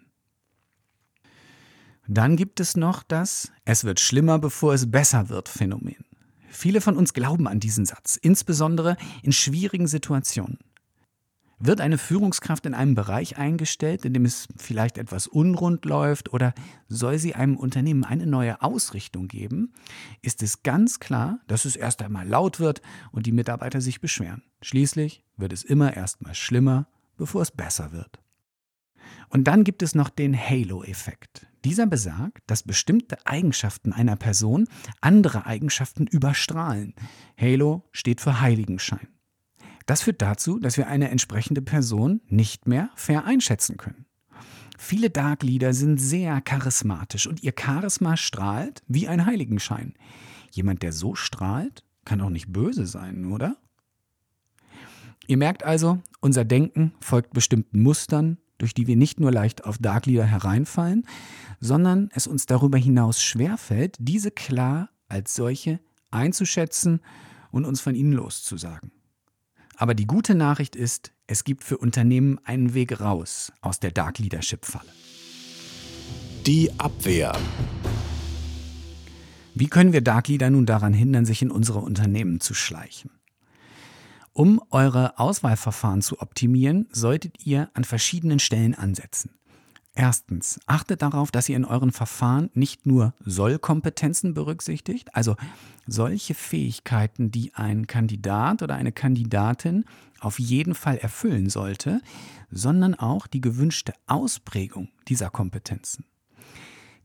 Dann 2.08 2.36
gibt 2.36 2.60
es 2.60 2.76
noch 2.76 3.02
das 3.02 3.50
Es 3.64 3.84
wird 3.84 3.98
schlimmer, 3.98 4.38
bevor 4.38 4.74
es 4.74 4.90
besser 4.90 5.28
wird 5.28 5.48
Phänomen. 5.48 6.04
Viele 6.48 6.80
von 6.80 6.96
uns 6.96 7.12
glauben 7.12 7.48
an 7.48 7.60
diesen 7.60 7.84
Satz, 7.84 8.16
insbesondere 8.16 8.96
in 9.22 9.32
schwierigen 9.32 9.88
Situationen. 9.88 10.58
Wird 11.58 11.80
eine 11.80 11.96
Führungskraft 11.96 12.66
in 12.66 12.74
einem 12.74 12.94
Bereich 12.94 13.38
eingestellt, 13.38 14.04
in 14.04 14.12
dem 14.12 14.26
es 14.26 14.46
vielleicht 14.58 14.98
etwas 14.98 15.26
unrund 15.26 15.86
läuft 15.86 16.32
oder 16.32 16.52
soll 16.88 17.18
sie 17.18 17.34
einem 17.34 17.56
Unternehmen 17.56 18.04
eine 18.04 18.26
neue 18.26 18.60
Ausrichtung 18.60 19.26
geben, 19.26 19.72
ist 20.20 20.42
es 20.42 20.62
ganz 20.62 21.00
klar, 21.00 21.40
dass 21.46 21.64
es 21.64 21.74
erst 21.74 22.02
einmal 22.02 22.28
laut 22.28 22.60
wird 22.60 22.82
und 23.10 23.24
die 23.24 23.32
Mitarbeiter 23.32 23.80
sich 23.80 24.02
beschweren. 24.02 24.42
Schließlich 24.60 25.22
wird 25.38 25.54
es 25.54 25.64
immer 25.64 25.96
erstmal 25.96 26.34
schlimmer, 26.34 26.88
bevor 27.16 27.40
es 27.40 27.50
besser 27.50 27.90
wird. 27.92 28.20
Und 29.28 29.44
dann 29.44 29.64
gibt 29.64 29.82
es 29.82 29.94
noch 29.94 30.10
den 30.10 30.36
Halo-Effekt. 30.38 31.46
Dieser 31.64 31.86
besagt, 31.86 32.42
dass 32.46 32.62
bestimmte 32.62 33.26
Eigenschaften 33.26 33.92
einer 33.92 34.16
Person 34.16 34.68
andere 35.00 35.46
Eigenschaften 35.46 36.06
überstrahlen. 36.06 36.94
Halo 37.40 37.82
steht 37.92 38.20
für 38.20 38.40
Heiligenschein. 38.40 39.08
Das 39.86 40.02
führt 40.02 40.20
dazu, 40.20 40.58
dass 40.58 40.76
wir 40.76 40.88
eine 40.88 41.10
entsprechende 41.10 41.62
Person 41.62 42.20
nicht 42.28 42.66
mehr 42.66 42.90
fair 42.96 43.24
einschätzen 43.24 43.76
können. 43.76 44.06
Viele 44.78 45.10
Dark 45.10 45.42
Leader 45.42 45.72
sind 45.72 45.98
sehr 45.98 46.40
charismatisch 46.40 47.26
und 47.26 47.42
ihr 47.42 47.54
Charisma 47.58 48.16
strahlt 48.16 48.82
wie 48.88 49.08
ein 49.08 49.24
Heiligenschein. 49.24 49.94
Jemand, 50.50 50.82
der 50.82 50.92
so 50.92 51.14
strahlt, 51.14 51.82
kann 52.04 52.20
auch 52.20 52.30
nicht 52.30 52.52
böse 52.52 52.86
sein, 52.86 53.32
oder? 53.32 53.56
Ihr 55.26 55.38
merkt 55.38 55.64
also, 55.64 56.00
unser 56.20 56.44
Denken 56.44 56.92
folgt 57.00 57.32
bestimmten 57.32 57.80
Mustern, 57.82 58.38
durch 58.58 58.74
die 58.74 58.86
wir 58.86 58.96
nicht 58.96 59.18
nur 59.18 59.32
leicht 59.32 59.64
auf 59.64 59.78
Dark 59.78 60.06
Leader 60.06 60.24
hereinfallen, 60.24 61.06
sondern 61.60 62.10
es 62.12 62.26
uns 62.26 62.46
darüber 62.46 62.78
hinaus 62.78 63.22
schwerfällt, 63.22 63.96
diese 63.98 64.30
klar 64.30 64.90
als 65.08 65.34
solche 65.34 65.80
einzuschätzen 66.10 67.00
und 67.50 67.64
uns 67.64 67.80
von 67.80 67.94
ihnen 67.94 68.12
loszusagen. 68.12 68.92
Aber 69.76 69.94
die 69.94 70.06
gute 70.06 70.34
Nachricht 70.34 70.74
ist, 70.74 71.12
es 71.26 71.44
gibt 71.44 71.62
für 71.62 71.76
Unternehmen 71.76 72.40
einen 72.44 72.72
Weg 72.72 73.00
raus 73.00 73.52
aus 73.60 73.78
der 73.78 73.90
Dark 73.90 74.18
Leadership-Falle. 74.18 74.90
Die 76.46 76.70
Abwehr. 76.78 77.36
Wie 79.54 79.68
können 79.68 79.92
wir 79.92 80.00
Dark 80.00 80.28
Leader 80.28 80.50
nun 80.50 80.64
daran 80.64 80.94
hindern, 80.94 81.26
sich 81.26 81.42
in 81.42 81.50
unsere 81.50 81.80
Unternehmen 81.80 82.40
zu 82.40 82.54
schleichen? 82.54 83.10
Um 84.32 84.62
eure 84.70 85.18
Auswahlverfahren 85.18 86.02
zu 86.02 86.20
optimieren, 86.20 86.86
solltet 86.90 87.46
ihr 87.46 87.70
an 87.74 87.84
verschiedenen 87.84 88.38
Stellen 88.38 88.74
ansetzen. 88.74 89.30
Erstens, 89.98 90.60
achtet 90.66 91.00
darauf, 91.00 91.30
dass 91.30 91.48
ihr 91.48 91.56
in 91.56 91.64
euren 91.64 91.90
Verfahren 91.90 92.50
nicht 92.52 92.84
nur 92.84 93.14
Sollkompetenzen 93.24 94.34
berücksichtigt, 94.34 95.14
also 95.14 95.36
solche 95.86 96.34
Fähigkeiten, 96.34 97.30
die 97.30 97.54
ein 97.54 97.86
Kandidat 97.86 98.62
oder 98.62 98.74
eine 98.74 98.92
Kandidatin 98.92 99.86
auf 100.20 100.38
jeden 100.38 100.74
Fall 100.74 100.98
erfüllen 100.98 101.48
sollte, 101.48 102.02
sondern 102.50 102.94
auch 102.94 103.26
die 103.26 103.40
gewünschte 103.40 103.94
Ausprägung 104.06 104.90
dieser 105.08 105.30
Kompetenzen. 105.30 106.04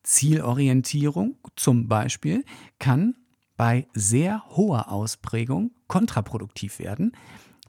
Zielorientierung 0.04 1.38
zum 1.56 1.88
Beispiel 1.88 2.44
kann 2.78 3.16
bei 3.56 3.88
sehr 3.94 4.44
hoher 4.50 4.92
Ausprägung 4.92 5.72
kontraproduktiv 5.88 6.80
werden, 6.80 7.14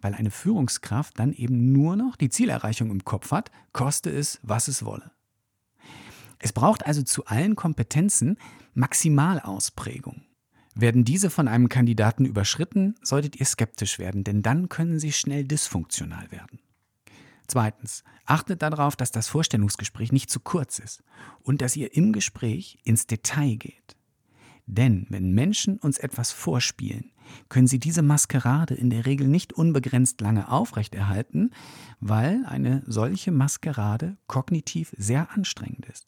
weil 0.02 0.14
eine 0.14 0.30
Führungskraft 0.30 1.18
dann 1.18 1.32
eben 1.32 1.72
nur 1.72 1.96
noch 1.96 2.16
die 2.16 2.28
Zielerreichung 2.28 2.90
im 2.90 3.04
Kopf 3.04 3.30
hat, 3.30 3.50
koste 3.72 4.10
es, 4.10 4.38
was 4.42 4.68
es 4.68 4.84
wolle. 4.84 5.12
Es 6.38 6.52
braucht 6.52 6.84
also 6.84 7.02
zu 7.02 7.24
allen 7.26 7.56
Kompetenzen 7.56 8.36
Maximalausprägung. 8.74 10.22
Werden 10.74 11.04
diese 11.04 11.30
von 11.30 11.48
einem 11.48 11.68
Kandidaten 11.68 12.24
überschritten, 12.24 12.96
solltet 13.02 13.36
ihr 13.38 13.46
skeptisch 13.46 13.98
werden, 13.98 14.24
denn 14.24 14.42
dann 14.42 14.68
können 14.68 14.98
sie 14.98 15.12
schnell 15.12 15.44
dysfunktional 15.44 16.30
werden. 16.32 16.58
Zweitens, 17.46 18.02
achtet 18.24 18.62
darauf, 18.62 18.96
dass 18.96 19.12
das 19.12 19.28
Vorstellungsgespräch 19.28 20.10
nicht 20.10 20.30
zu 20.30 20.40
kurz 20.40 20.78
ist 20.78 21.02
und 21.40 21.60
dass 21.60 21.76
ihr 21.76 21.94
im 21.94 22.12
Gespräch 22.12 22.78
ins 22.82 23.06
Detail 23.06 23.56
geht. 23.56 23.96
Denn 24.66 25.06
wenn 25.08 25.32
Menschen 25.32 25.78
uns 25.78 25.98
etwas 25.98 26.32
vorspielen, 26.32 27.10
können 27.48 27.66
sie 27.66 27.78
diese 27.78 28.02
Maskerade 28.02 28.74
in 28.74 28.90
der 28.90 29.06
Regel 29.06 29.28
nicht 29.28 29.52
unbegrenzt 29.52 30.20
lange 30.20 30.50
aufrechterhalten, 30.50 31.50
weil 32.00 32.44
eine 32.46 32.82
solche 32.86 33.32
Maskerade 33.32 34.16
kognitiv 34.26 34.94
sehr 34.96 35.30
anstrengend 35.32 35.86
ist. 35.86 36.06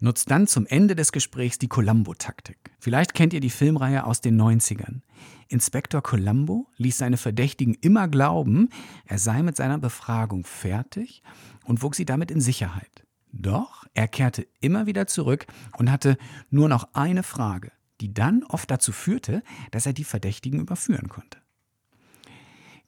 Nutzt 0.00 0.30
dann 0.30 0.46
zum 0.46 0.66
Ende 0.66 0.96
des 0.96 1.12
Gesprächs 1.12 1.58
die 1.58 1.68
Columbo-Taktik. 1.68 2.58
Vielleicht 2.78 3.14
kennt 3.14 3.32
ihr 3.32 3.40
die 3.40 3.48
Filmreihe 3.48 4.04
aus 4.04 4.20
den 4.20 4.38
90ern. 4.40 5.00
Inspektor 5.48 6.02
Columbo 6.02 6.66
ließ 6.76 6.98
seine 6.98 7.16
Verdächtigen 7.16 7.74
immer 7.80 8.08
glauben, 8.08 8.68
er 9.06 9.18
sei 9.18 9.42
mit 9.42 9.56
seiner 9.56 9.78
Befragung 9.78 10.44
fertig 10.44 11.22
und 11.64 11.82
wog 11.82 11.94
sie 11.94 12.04
damit 12.04 12.30
in 12.30 12.40
Sicherheit. 12.40 13.03
Doch 13.36 13.84
er 13.94 14.06
kehrte 14.06 14.46
immer 14.60 14.86
wieder 14.86 15.06
zurück 15.06 15.46
und 15.76 15.90
hatte 15.90 16.16
nur 16.50 16.68
noch 16.68 16.94
eine 16.94 17.24
Frage, 17.24 17.72
die 18.00 18.14
dann 18.14 18.44
oft 18.44 18.70
dazu 18.70 18.92
führte, 18.92 19.42
dass 19.72 19.86
er 19.86 19.92
die 19.92 20.04
Verdächtigen 20.04 20.60
überführen 20.60 21.08
konnte. 21.08 21.38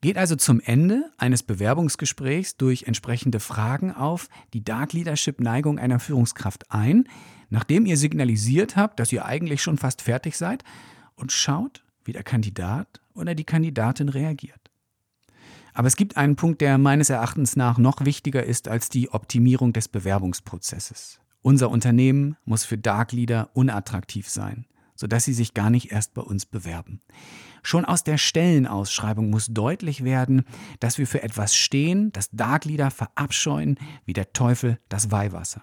Geht 0.00 0.18
also 0.18 0.36
zum 0.36 0.60
Ende 0.60 1.10
eines 1.18 1.42
Bewerbungsgesprächs 1.42 2.56
durch 2.56 2.84
entsprechende 2.84 3.40
Fragen 3.40 3.92
auf 3.92 4.28
die 4.52 4.62
Dark 4.62 4.92
Leadership 4.92 5.40
Neigung 5.40 5.78
einer 5.80 5.98
Führungskraft 5.98 6.70
ein, 6.70 7.08
nachdem 7.50 7.86
ihr 7.86 7.96
signalisiert 7.96 8.76
habt, 8.76 9.00
dass 9.00 9.12
ihr 9.12 9.24
eigentlich 9.24 9.62
schon 9.62 9.78
fast 9.78 10.02
fertig 10.02 10.36
seid 10.36 10.62
und 11.16 11.32
schaut, 11.32 11.82
wie 12.04 12.12
der 12.12 12.22
Kandidat 12.22 13.00
oder 13.14 13.34
die 13.34 13.44
Kandidatin 13.44 14.08
reagiert. 14.08 14.65
Aber 15.76 15.88
es 15.88 15.96
gibt 15.96 16.16
einen 16.16 16.36
Punkt, 16.36 16.62
der 16.62 16.78
meines 16.78 17.10
Erachtens 17.10 17.54
nach 17.54 17.76
noch 17.76 18.04
wichtiger 18.04 18.42
ist 18.42 18.66
als 18.66 18.88
die 18.88 19.10
Optimierung 19.10 19.74
des 19.74 19.88
Bewerbungsprozesses. 19.88 21.20
Unser 21.42 21.70
Unternehmen 21.70 22.36
muss 22.46 22.64
für 22.64 22.78
Dark 22.78 23.12
Leader 23.12 23.50
unattraktiv 23.52 24.28
sein 24.28 24.66
sodass 24.96 25.24
sie 25.24 25.34
sich 25.34 25.54
gar 25.54 25.70
nicht 25.70 25.92
erst 25.92 26.14
bei 26.14 26.22
uns 26.22 26.46
bewerben. 26.46 27.00
Schon 27.62 27.84
aus 27.84 28.02
der 28.02 28.18
Stellenausschreibung 28.18 29.30
muss 29.30 29.48
deutlich 29.48 30.04
werden, 30.04 30.44
dass 30.80 30.98
wir 30.98 31.06
für 31.06 31.22
etwas 31.22 31.54
stehen, 31.54 32.12
das 32.12 32.30
Darkleader 32.30 32.90
verabscheuen 32.90 33.78
wie 34.04 34.12
der 34.12 34.32
Teufel 34.32 34.78
das 34.88 35.10
Weihwasser. 35.10 35.62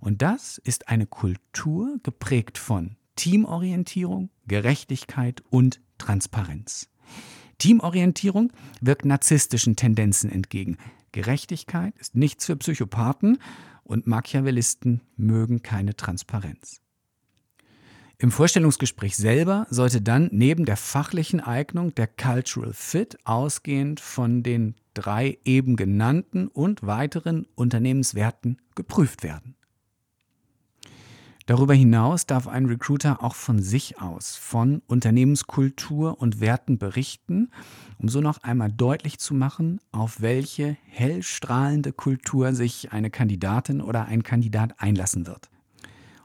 Und 0.00 0.22
das 0.22 0.58
ist 0.58 0.88
eine 0.88 1.06
Kultur 1.06 1.98
geprägt 2.02 2.58
von 2.58 2.96
Teamorientierung, 3.16 4.30
Gerechtigkeit 4.46 5.42
und 5.50 5.80
Transparenz. 5.98 6.88
Teamorientierung 7.58 8.52
wirkt 8.80 9.04
narzisstischen 9.04 9.76
Tendenzen 9.76 10.30
entgegen. 10.30 10.76
Gerechtigkeit 11.12 11.96
ist 11.98 12.14
nichts 12.14 12.46
für 12.46 12.56
Psychopathen 12.56 13.38
und 13.84 14.06
Machiavellisten 14.06 15.00
mögen 15.16 15.62
keine 15.62 15.96
Transparenz. 15.96 16.80
Im 18.18 18.30
Vorstellungsgespräch 18.30 19.14
selber 19.16 19.66
sollte 19.68 20.00
dann 20.00 20.30
neben 20.32 20.64
der 20.64 20.78
fachlichen 20.78 21.40
Eignung 21.40 21.94
der 21.94 22.06
Cultural 22.06 22.72
Fit 22.72 23.18
ausgehend 23.24 24.00
von 24.00 24.42
den 24.42 24.74
drei 24.94 25.38
eben 25.44 25.76
genannten 25.76 26.48
und 26.48 26.82
weiteren 26.86 27.46
Unternehmenswerten 27.54 28.62
geprüft 28.74 29.22
werden. 29.22 29.54
Darüber 31.46 31.74
hinaus 31.74 32.26
darf 32.26 32.48
ein 32.48 32.66
Recruiter 32.66 33.22
auch 33.22 33.36
von 33.36 33.62
sich 33.62 34.00
aus, 34.00 34.34
von 34.34 34.82
Unternehmenskultur 34.88 36.20
und 36.20 36.40
Werten 36.40 36.76
berichten, 36.76 37.52
um 37.98 38.08
so 38.08 38.20
noch 38.20 38.42
einmal 38.42 38.72
deutlich 38.72 39.20
zu 39.20 39.32
machen, 39.32 39.80
auf 39.92 40.20
welche 40.20 40.76
hellstrahlende 40.86 41.92
Kultur 41.92 42.52
sich 42.52 42.90
eine 42.90 43.10
Kandidatin 43.10 43.80
oder 43.80 44.06
ein 44.06 44.24
Kandidat 44.24 44.80
einlassen 44.80 45.28
wird. 45.28 45.48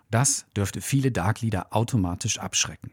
Das 0.09 0.47
dürfte 0.55 0.81
viele 0.81 1.11
Dark 1.11 1.41
Leader 1.41 1.67
automatisch 1.69 2.39
abschrecken. 2.39 2.91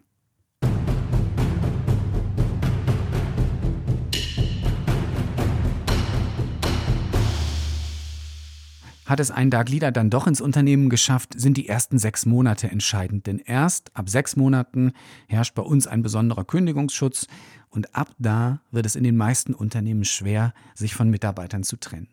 Hat 9.08 9.20
es 9.20 9.30
ein 9.30 9.48
Dark 9.48 9.70
Leader 9.70 9.90
dann 9.90 10.10
doch 10.10 10.26
ins 10.26 10.42
Unternehmen 10.42 10.90
geschafft, 10.90 11.32
sind 11.34 11.56
die 11.56 11.66
ersten 11.66 11.98
sechs 11.98 12.26
Monate 12.26 12.70
entscheidend. 12.70 13.26
Denn 13.26 13.38
erst 13.38 13.96
ab 13.96 14.10
sechs 14.10 14.36
Monaten 14.36 14.92
herrscht 15.28 15.54
bei 15.54 15.62
uns 15.62 15.86
ein 15.86 16.02
besonderer 16.02 16.44
Kündigungsschutz 16.44 17.26
und 17.70 17.94
ab 17.94 18.14
da 18.18 18.60
wird 18.70 18.84
es 18.84 18.96
in 18.96 19.04
den 19.04 19.16
meisten 19.16 19.54
Unternehmen 19.54 20.04
schwer, 20.04 20.52
sich 20.74 20.94
von 20.94 21.08
Mitarbeitern 21.08 21.62
zu 21.62 21.78
trennen. 21.78 22.08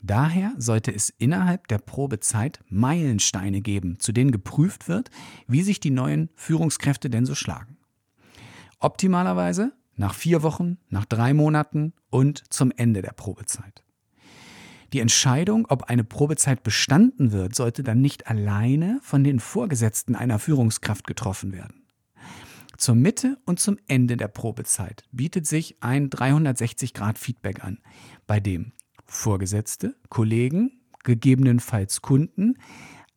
Daher 0.00 0.54
sollte 0.56 0.94
es 0.94 1.10
innerhalb 1.18 1.66
der 1.66 1.78
Probezeit 1.78 2.60
Meilensteine 2.68 3.60
geben, 3.60 3.98
zu 3.98 4.12
denen 4.12 4.30
geprüft 4.30 4.86
wird, 4.86 5.10
wie 5.48 5.62
sich 5.62 5.80
die 5.80 5.90
neuen 5.90 6.30
Führungskräfte 6.36 7.10
denn 7.10 7.26
so 7.26 7.34
schlagen. 7.34 7.76
Optimalerweise 8.78 9.72
nach 9.96 10.14
vier 10.14 10.44
Wochen, 10.44 10.78
nach 10.90 11.06
drei 11.06 11.34
Monaten 11.34 11.92
und 12.08 12.44
zum 12.54 12.70
Ende 12.76 13.02
der 13.02 13.14
Probezeit. 13.14 13.82
Die 14.92 15.00
Entscheidung, 15.00 15.66
ob 15.68 15.84
eine 15.84 16.04
Probezeit 16.04 16.62
bestanden 16.62 17.32
wird, 17.32 17.54
sollte 17.54 17.82
dann 17.82 18.00
nicht 18.00 18.26
alleine 18.26 18.98
von 19.02 19.22
den 19.22 19.38
Vorgesetzten 19.38 20.14
einer 20.14 20.38
Führungskraft 20.38 21.06
getroffen 21.06 21.52
werden. 21.52 21.82
Zur 22.78 22.94
Mitte 22.94 23.38
und 23.44 23.60
zum 23.60 23.76
Ende 23.88 24.16
der 24.16 24.28
Probezeit 24.28 25.04
bietet 25.10 25.46
sich 25.46 25.76
ein 25.80 26.10
360-Grad-Feedback 26.10 27.64
an, 27.64 27.78
bei 28.26 28.40
dem 28.40 28.72
Vorgesetzte, 29.04 29.96
Kollegen, 30.08 30.80
gegebenenfalls 31.02 32.02
Kunden, 32.02 32.54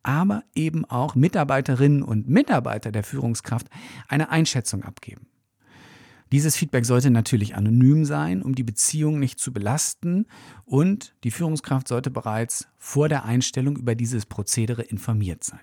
aber 0.02 0.42
eben 0.54 0.84
auch 0.84 1.14
Mitarbeiterinnen 1.14 2.02
und 2.02 2.28
Mitarbeiter 2.28 2.90
der 2.90 3.04
Führungskraft 3.04 3.68
eine 4.08 4.30
Einschätzung 4.30 4.82
abgeben. 4.82 5.28
Dieses 6.32 6.56
Feedback 6.56 6.86
sollte 6.86 7.10
natürlich 7.10 7.56
anonym 7.56 8.06
sein, 8.06 8.42
um 8.42 8.54
die 8.54 8.62
Beziehung 8.62 9.18
nicht 9.18 9.38
zu 9.38 9.52
belasten 9.52 10.26
und 10.64 11.14
die 11.24 11.30
Führungskraft 11.30 11.86
sollte 11.86 12.10
bereits 12.10 12.68
vor 12.78 13.10
der 13.10 13.26
Einstellung 13.26 13.76
über 13.76 13.94
dieses 13.94 14.24
Prozedere 14.24 14.82
informiert 14.82 15.44
sein. 15.44 15.60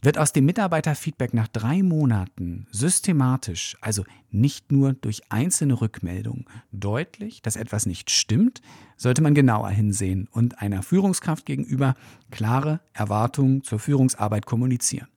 Wird 0.00 0.16
aus 0.16 0.32
dem 0.32 0.46
Mitarbeiterfeedback 0.46 1.34
nach 1.34 1.48
drei 1.48 1.82
Monaten 1.82 2.66
systematisch, 2.70 3.76
also 3.82 4.04
nicht 4.30 4.72
nur 4.72 4.94
durch 4.94 5.30
einzelne 5.30 5.78
Rückmeldungen, 5.78 6.46
deutlich, 6.72 7.42
dass 7.42 7.56
etwas 7.56 7.84
nicht 7.84 8.10
stimmt, 8.10 8.62
sollte 8.96 9.20
man 9.20 9.34
genauer 9.34 9.68
hinsehen 9.68 10.28
und 10.30 10.62
einer 10.62 10.82
Führungskraft 10.82 11.44
gegenüber 11.44 11.94
klare 12.30 12.80
Erwartungen 12.94 13.62
zur 13.62 13.78
Führungsarbeit 13.78 14.46
kommunizieren. 14.46 15.08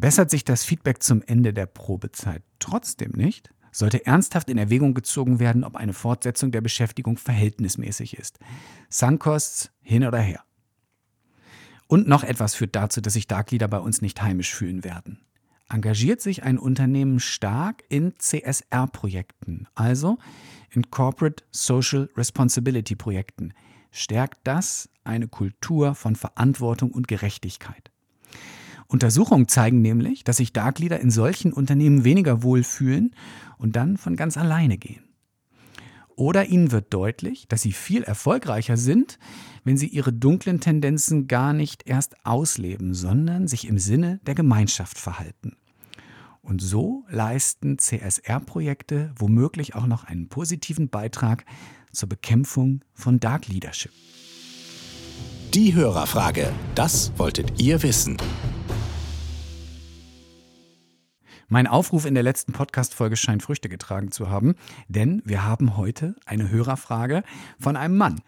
Bessert 0.00 0.30
sich 0.30 0.44
das 0.44 0.64
Feedback 0.64 1.02
zum 1.02 1.20
Ende 1.20 1.52
der 1.52 1.66
Probezeit 1.66 2.42
trotzdem 2.58 3.12
nicht, 3.12 3.50
sollte 3.70 4.06
ernsthaft 4.06 4.48
in 4.48 4.56
Erwägung 4.56 4.94
gezogen 4.94 5.40
werden, 5.40 5.62
ob 5.62 5.76
eine 5.76 5.92
Fortsetzung 5.92 6.52
der 6.52 6.62
Beschäftigung 6.62 7.18
verhältnismäßig 7.18 8.16
ist. 8.16 8.38
Sunkosts 8.88 9.70
hin 9.82 10.06
oder 10.06 10.18
her. 10.18 10.42
Und 11.86 12.08
noch 12.08 12.24
etwas 12.24 12.54
führt 12.54 12.76
dazu, 12.76 13.02
dass 13.02 13.12
sich 13.12 13.26
Darkleader 13.26 13.68
bei 13.68 13.78
uns 13.78 14.00
nicht 14.00 14.22
heimisch 14.22 14.54
fühlen 14.54 14.84
werden. 14.84 15.20
Engagiert 15.68 16.22
sich 16.22 16.44
ein 16.44 16.58
Unternehmen 16.58 17.20
stark 17.20 17.84
in 17.90 18.14
CSR-Projekten, 18.18 19.68
also 19.74 20.16
in 20.70 20.90
Corporate 20.90 21.44
Social 21.50 22.08
Responsibility 22.16 22.96
Projekten, 22.96 23.52
stärkt 23.90 24.38
das 24.44 24.88
eine 25.04 25.28
Kultur 25.28 25.94
von 25.94 26.16
Verantwortung 26.16 26.90
und 26.90 27.06
Gerechtigkeit. 27.06 27.90
Untersuchungen 28.90 29.46
zeigen 29.46 29.80
nämlich, 29.80 30.24
dass 30.24 30.38
sich 30.38 30.52
Darkleader 30.52 30.98
in 30.98 31.12
solchen 31.12 31.52
Unternehmen 31.52 32.02
weniger 32.02 32.42
wohlfühlen 32.42 33.14
und 33.56 33.76
dann 33.76 33.96
von 33.96 34.16
ganz 34.16 34.36
alleine 34.36 34.78
gehen. 34.78 35.04
Oder 36.16 36.46
ihnen 36.46 36.72
wird 36.72 36.92
deutlich, 36.92 37.46
dass 37.46 37.62
sie 37.62 37.70
viel 37.70 38.02
erfolgreicher 38.02 38.76
sind, 38.76 39.18
wenn 39.62 39.76
sie 39.76 39.86
ihre 39.86 40.12
dunklen 40.12 40.60
Tendenzen 40.60 41.28
gar 41.28 41.52
nicht 41.52 41.88
erst 41.88 42.26
ausleben, 42.26 42.92
sondern 42.92 43.46
sich 43.46 43.68
im 43.68 43.78
Sinne 43.78 44.18
der 44.26 44.34
Gemeinschaft 44.34 44.98
verhalten. 44.98 45.56
Und 46.42 46.60
so 46.60 47.04
leisten 47.08 47.78
CSR-Projekte 47.78 49.12
womöglich 49.16 49.76
auch 49.76 49.86
noch 49.86 50.02
einen 50.02 50.28
positiven 50.28 50.88
Beitrag 50.88 51.44
zur 51.92 52.08
Bekämpfung 52.08 52.80
von 52.92 53.20
Dark 53.20 53.46
Leadership. 53.46 53.92
Die 55.54 55.74
Hörerfrage, 55.74 56.52
das 56.74 57.12
wolltet 57.16 57.60
ihr 57.60 57.82
wissen. 57.82 58.16
Mein 61.52 61.66
Aufruf 61.66 62.06
in 62.06 62.14
der 62.14 62.22
letzten 62.22 62.52
Podcast-Folge 62.52 63.16
scheint 63.16 63.42
Früchte 63.42 63.68
getragen 63.68 64.12
zu 64.12 64.30
haben, 64.30 64.54
denn 64.86 65.20
wir 65.24 65.44
haben 65.44 65.76
heute 65.76 66.14
eine 66.24 66.48
Hörerfrage 66.48 67.24
von 67.58 67.74
einem 67.74 67.96
Mann. 67.96 68.20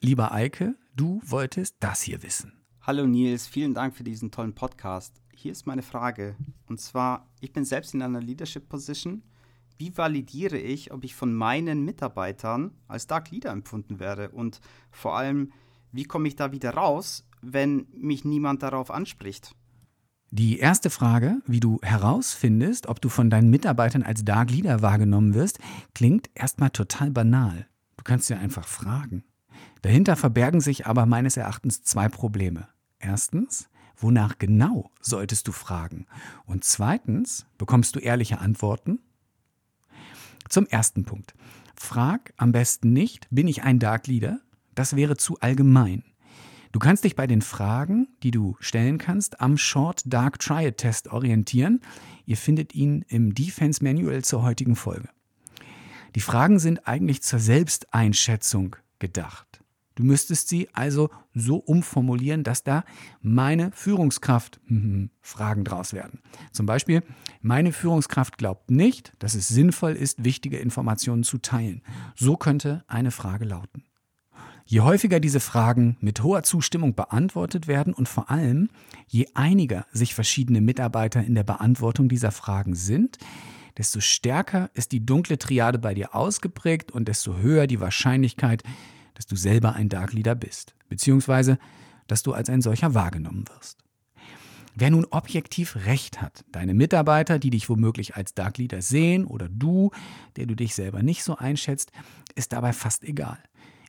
Lieber 0.00 0.32
Eike, 0.32 0.74
du 0.96 1.20
wolltest 1.24 1.76
das 1.78 2.02
hier 2.02 2.24
wissen. 2.24 2.52
Hallo 2.82 3.06
Nils, 3.06 3.46
vielen 3.46 3.74
Dank 3.74 3.94
für 3.94 4.02
diesen 4.02 4.32
tollen 4.32 4.56
Podcast. 4.56 5.22
Hier 5.32 5.52
ist 5.52 5.68
meine 5.68 5.82
Frage. 5.82 6.34
Und 6.66 6.80
zwar, 6.80 7.30
ich 7.38 7.52
bin 7.52 7.64
selbst 7.64 7.94
in 7.94 8.02
einer 8.02 8.20
Leadership 8.20 8.68
Position. 8.68 9.22
Wie 9.78 9.96
validiere 9.96 10.58
ich, 10.58 10.92
ob 10.92 11.04
ich 11.04 11.14
von 11.14 11.32
meinen 11.32 11.84
Mitarbeitern 11.84 12.72
als 12.88 13.06
Dark 13.06 13.30
Leader 13.30 13.52
empfunden 13.52 14.00
werde? 14.00 14.30
Und 14.30 14.60
vor 14.90 15.16
allem, 15.16 15.52
wie 15.92 16.06
komme 16.06 16.26
ich 16.26 16.34
da 16.34 16.50
wieder 16.50 16.74
raus, 16.74 17.24
wenn 17.40 17.86
mich 17.92 18.24
niemand 18.24 18.64
darauf 18.64 18.90
anspricht? 18.90 19.54
Die 20.36 20.58
erste 20.58 20.90
Frage, 20.90 21.40
wie 21.46 21.60
du 21.60 21.78
herausfindest, 21.80 22.88
ob 22.88 23.00
du 23.00 23.08
von 23.08 23.30
deinen 23.30 23.50
Mitarbeitern 23.50 24.02
als 24.02 24.24
Dark 24.24 24.50
Leader 24.50 24.82
wahrgenommen 24.82 25.32
wirst, 25.32 25.60
klingt 25.94 26.28
erstmal 26.34 26.70
total 26.70 27.12
banal. 27.12 27.68
Du 27.96 28.02
kannst 28.02 28.28
dir 28.28 28.40
einfach 28.40 28.66
fragen. 28.66 29.22
Dahinter 29.82 30.16
verbergen 30.16 30.60
sich 30.60 30.88
aber 30.88 31.06
meines 31.06 31.36
Erachtens 31.36 31.84
zwei 31.84 32.08
Probleme. 32.08 32.66
Erstens, 32.98 33.68
wonach 33.96 34.36
genau 34.36 34.90
solltest 35.00 35.46
du 35.46 35.52
fragen? 35.52 36.06
Und 36.46 36.64
zweitens, 36.64 37.46
bekommst 37.56 37.94
du 37.94 38.00
ehrliche 38.00 38.40
Antworten? 38.40 38.98
Zum 40.48 40.66
ersten 40.66 41.04
Punkt. 41.04 41.34
Frag 41.76 42.34
am 42.38 42.50
besten 42.50 42.92
nicht, 42.92 43.28
bin 43.30 43.46
ich 43.46 43.62
ein 43.62 43.78
Dark 43.78 44.08
Leader? 44.08 44.40
Das 44.74 44.96
wäre 44.96 45.16
zu 45.16 45.38
allgemein. 45.38 46.02
Du 46.74 46.80
kannst 46.80 47.04
dich 47.04 47.14
bei 47.14 47.28
den 47.28 47.40
Fragen, 47.40 48.08
die 48.24 48.32
du 48.32 48.56
stellen 48.58 48.98
kannst, 48.98 49.40
am 49.40 49.56
Short 49.56 50.02
Dark 50.06 50.40
Triad 50.40 50.76
Test 50.76 51.06
orientieren. 51.06 51.80
Ihr 52.26 52.36
findet 52.36 52.74
ihn 52.74 53.04
im 53.06 53.32
Defense 53.32 53.84
Manual 53.84 54.24
zur 54.24 54.42
heutigen 54.42 54.74
Folge. 54.74 55.08
Die 56.16 56.20
Fragen 56.20 56.58
sind 56.58 56.88
eigentlich 56.88 57.22
zur 57.22 57.38
Selbsteinschätzung 57.38 58.74
gedacht. 58.98 59.62
Du 59.94 60.02
müsstest 60.02 60.48
sie 60.48 60.68
also 60.72 61.10
so 61.32 61.58
umformulieren, 61.58 62.42
dass 62.42 62.64
da 62.64 62.82
meine 63.22 63.70
Führungskraft 63.70 64.58
hm, 64.66 65.10
Fragen 65.20 65.62
draus 65.62 65.92
werden. 65.92 66.22
Zum 66.50 66.66
Beispiel, 66.66 67.04
meine 67.40 67.70
Führungskraft 67.70 68.36
glaubt 68.36 68.72
nicht, 68.72 69.12
dass 69.20 69.36
es 69.36 69.46
sinnvoll 69.46 69.92
ist, 69.92 70.24
wichtige 70.24 70.58
Informationen 70.58 71.22
zu 71.22 71.38
teilen. 71.38 71.82
So 72.16 72.36
könnte 72.36 72.82
eine 72.88 73.12
Frage 73.12 73.44
lauten. 73.44 73.84
Je 74.66 74.80
häufiger 74.80 75.20
diese 75.20 75.40
Fragen 75.40 75.96
mit 76.00 76.22
hoher 76.22 76.42
Zustimmung 76.42 76.94
beantwortet 76.94 77.66
werden 77.66 77.92
und 77.92 78.08
vor 78.08 78.30
allem, 78.30 78.70
je 79.06 79.26
einiger 79.34 79.86
sich 79.92 80.14
verschiedene 80.14 80.62
Mitarbeiter 80.62 81.22
in 81.22 81.34
der 81.34 81.44
Beantwortung 81.44 82.08
dieser 82.08 82.30
Fragen 82.30 82.74
sind, 82.74 83.18
desto 83.76 84.00
stärker 84.00 84.70
ist 84.72 84.92
die 84.92 85.04
dunkle 85.04 85.38
Triade 85.38 85.78
bei 85.78 85.92
dir 85.92 86.14
ausgeprägt 86.14 86.92
und 86.92 87.08
desto 87.08 87.36
höher 87.36 87.66
die 87.66 87.80
Wahrscheinlichkeit, 87.80 88.62
dass 89.14 89.26
du 89.26 89.36
selber 89.36 89.74
ein 89.74 89.90
Dark 89.90 90.12
Leader 90.14 90.34
bist, 90.34 90.74
beziehungsweise 90.88 91.58
dass 92.06 92.22
du 92.22 92.32
als 92.32 92.48
ein 92.48 92.62
solcher 92.62 92.94
wahrgenommen 92.94 93.44
wirst. 93.54 93.78
Wer 94.76 94.90
nun 94.90 95.06
objektiv 95.10 95.76
recht 95.86 96.20
hat, 96.20 96.44
deine 96.50 96.74
Mitarbeiter, 96.74 97.38
die 97.38 97.50
dich 97.50 97.68
womöglich 97.68 98.16
als 98.16 98.34
Dark 98.34 98.58
Leader 98.58 98.82
sehen 98.82 99.24
oder 99.24 99.48
du, 99.48 99.90
der 100.36 100.46
du 100.46 100.56
dich 100.56 100.74
selber 100.74 101.02
nicht 101.02 101.22
so 101.22 101.36
einschätzt, 101.36 101.92
ist 102.34 102.52
dabei 102.52 102.72
fast 102.72 103.04
egal. 103.04 103.38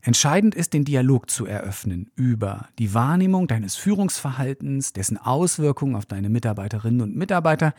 Entscheidend 0.06 0.54
ist, 0.54 0.74
den 0.74 0.86
Dialog 0.86 1.32
zu 1.32 1.48
eröffnen 1.48 2.12
über 2.15 2.70
die 2.78 2.94
Wahrnehmung 2.94 3.48
deines 3.48 3.76
Führungsverhaltens, 3.76 4.94
dessen 4.94 5.18
Auswirkungen 5.18 5.96
auf 5.96 6.06
deine 6.06 6.30
Mitarbeiterinnen 6.30 7.02
und 7.02 7.15
Mitarbeiter 7.15 7.74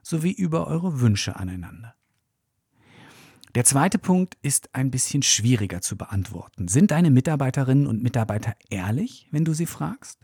sowie 0.00 0.30
über 0.30 0.68
eure 0.68 1.00
Wünsche 1.00 1.34
aneinander. 1.34 1.96
Der 3.56 3.64
zweite 3.64 3.98
Punkt 3.98 4.36
ist 4.40 4.72
ein 4.72 4.92
bisschen 4.92 5.24
schwieriger 5.24 5.80
zu 5.80 5.96
beantworten. 5.96 6.68
Sind 6.68 6.92
deine 6.92 7.10
Mitarbeiterinnen 7.10 7.88
und 7.88 8.04
Mitarbeiter 8.04 8.54
ehrlich, 8.70 9.26
wenn 9.32 9.44
du 9.44 9.52
sie 9.52 9.66
fragst? 9.66 10.20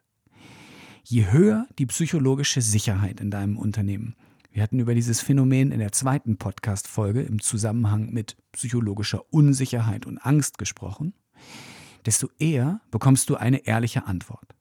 Je 1.03 1.33
höher 1.33 1.67
die 1.81 1.87
psychologische 1.87 2.63
Sicherheit 2.63 3.21
in 3.21 3.33
deinem 3.33 3.59
Unternehmen, 3.59 4.15
wir 4.53 4.63
hatten 4.63 4.79
über 4.79 4.95
dieses 4.95 5.21
Phänomen 5.21 5.73
in 5.73 5.81
der 5.81 5.91
zweiten 5.91 6.37
Podcast-Folge 6.37 7.23
im 7.23 7.41
Zusammenhang 7.41 8.13
mit 8.13 8.37
psychologischer 8.53 9.25
Unsicherheit 9.33 10.07
und 10.07 10.19
Angst 10.19 10.57
gesprochen, 10.57 11.13
desto 12.07 12.29
eher 12.39 12.81
bekommst 12.91 13.31
du 13.31 13.37
eine 13.37 13.67
ehrliche 13.67 14.07
Antwort. 14.07 14.55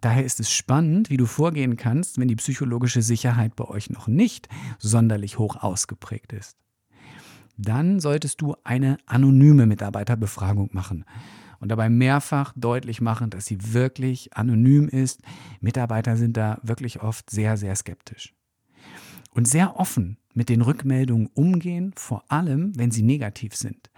Daher 0.00 0.24
ist 0.24 0.40
es 0.40 0.50
spannend, 0.50 1.10
wie 1.10 1.18
du 1.18 1.26
vorgehen 1.26 1.76
kannst, 1.76 2.18
wenn 2.18 2.28
die 2.28 2.36
psychologische 2.36 3.02
Sicherheit 3.02 3.54
bei 3.54 3.64
euch 3.64 3.90
noch 3.90 4.08
nicht 4.08 4.48
sonderlich 4.78 5.38
hoch 5.38 5.56
ausgeprägt 5.56 6.32
ist 6.32 6.56
dann 7.60 8.00
solltest 8.00 8.40
du 8.40 8.56
eine 8.64 8.98
anonyme 9.06 9.66
Mitarbeiterbefragung 9.66 10.70
machen 10.72 11.04
und 11.60 11.68
dabei 11.68 11.90
mehrfach 11.90 12.52
deutlich 12.56 13.00
machen, 13.00 13.30
dass 13.30 13.46
sie 13.46 13.72
wirklich 13.74 14.34
anonym 14.34 14.88
ist. 14.88 15.20
Mitarbeiter 15.60 16.16
sind 16.16 16.36
da 16.36 16.58
wirklich 16.62 17.02
oft 17.02 17.28
sehr, 17.28 17.56
sehr 17.56 17.76
skeptisch. 17.76 18.34
Und 19.32 19.46
sehr 19.46 19.78
offen 19.78 20.16
mit 20.34 20.48
den 20.48 20.60
Rückmeldungen 20.60 21.28
umgehen, 21.34 21.92
vor 21.96 22.24
allem 22.28 22.76
wenn 22.76 22.90
sie 22.90 23.02
negativ 23.02 23.54
sind. 23.54 23.90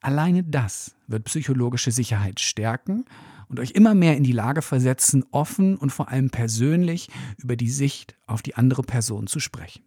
Alleine 0.00 0.44
das 0.44 0.94
wird 1.06 1.24
psychologische 1.24 1.90
Sicherheit 1.90 2.40
stärken 2.40 3.04
und 3.48 3.60
euch 3.60 3.72
immer 3.72 3.94
mehr 3.94 4.16
in 4.16 4.24
die 4.24 4.32
Lage 4.32 4.62
versetzen, 4.62 5.24
offen 5.30 5.76
und 5.76 5.90
vor 5.90 6.08
allem 6.08 6.30
persönlich 6.30 7.08
über 7.38 7.56
die 7.56 7.70
Sicht 7.70 8.16
auf 8.26 8.42
die 8.42 8.56
andere 8.56 8.82
Person 8.82 9.26
zu 9.26 9.40
sprechen. 9.40 9.82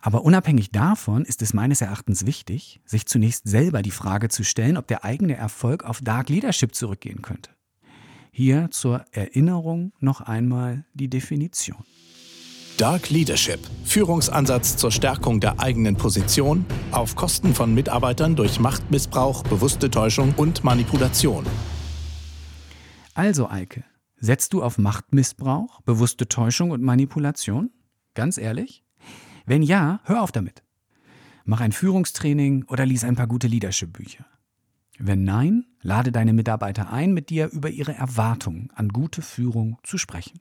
Aber 0.00 0.22
unabhängig 0.22 0.70
davon 0.70 1.24
ist 1.24 1.40
es 1.40 1.54
meines 1.54 1.80
Erachtens 1.80 2.26
wichtig, 2.26 2.80
sich 2.84 3.06
zunächst 3.06 3.48
selber 3.48 3.80
die 3.80 3.90
Frage 3.90 4.28
zu 4.28 4.44
stellen, 4.44 4.76
ob 4.76 4.86
der 4.86 5.02
eigene 5.02 5.34
Erfolg 5.34 5.82
auf 5.84 6.02
Dark 6.02 6.28
Leadership 6.28 6.74
zurückgehen 6.74 7.22
könnte. 7.22 7.50
Hier 8.30 8.70
zur 8.70 9.06
Erinnerung 9.12 9.92
noch 10.00 10.20
einmal 10.20 10.84
die 10.92 11.08
Definition. 11.08 11.84
Dark 12.76 13.10
Leadership, 13.10 13.60
Führungsansatz 13.84 14.76
zur 14.76 14.90
Stärkung 14.90 15.38
der 15.38 15.60
eigenen 15.60 15.94
Position 15.94 16.66
auf 16.90 17.14
Kosten 17.14 17.54
von 17.54 17.72
Mitarbeitern 17.72 18.34
durch 18.34 18.58
Machtmissbrauch, 18.58 19.44
bewusste 19.44 19.92
Täuschung 19.92 20.34
und 20.36 20.64
Manipulation. 20.64 21.46
Also 23.14 23.48
Eike, 23.48 23.84
setzt 24.16 24.54
du 24.54 24.62
auf 24.64 24.76
Machtmissbrauch, 24.76 25.82
bewusste 25.82 26.26
Täuschung 26.26 26.72
und 26.72 26.82
Manipulation? 26.82 27.70
Ganz 28.14 28.38
ehrlich? 28.38 28.82
Wenn 29.46 29.62
ja, 29.62 30.00
hör 30.02 30.22
auf 30.24 30.32
damit. 30.32 30.64
Mach 31.44 31.60
ein 31.60 31.70
Führungstraining 31.70 32.64
oder 32.64 32.86
lies 32.86 33.04
ein 33.04 33.14
paar 33.14 33.28
gute 33.28 33.46
Leadership-Bücher. 33.46 34.26
Wenn 34.98 35.22
nein, 35.22 35.64
lade 35.80 36.10
deine 36.10 36.32
Mitarbeiter 36.32 36.92
ein, 36.92 37.14
mit 37.14 37.30
dir 37.30 37.52
über 37.52 37.70
ihre 37.70 37.94
Erwartungen 37.94 38.70
an 38.74 38.88
gute 38.88 39.22
Führung 39.22 39.78
zu 39.84 39.96
sprechen. 39.96 40.40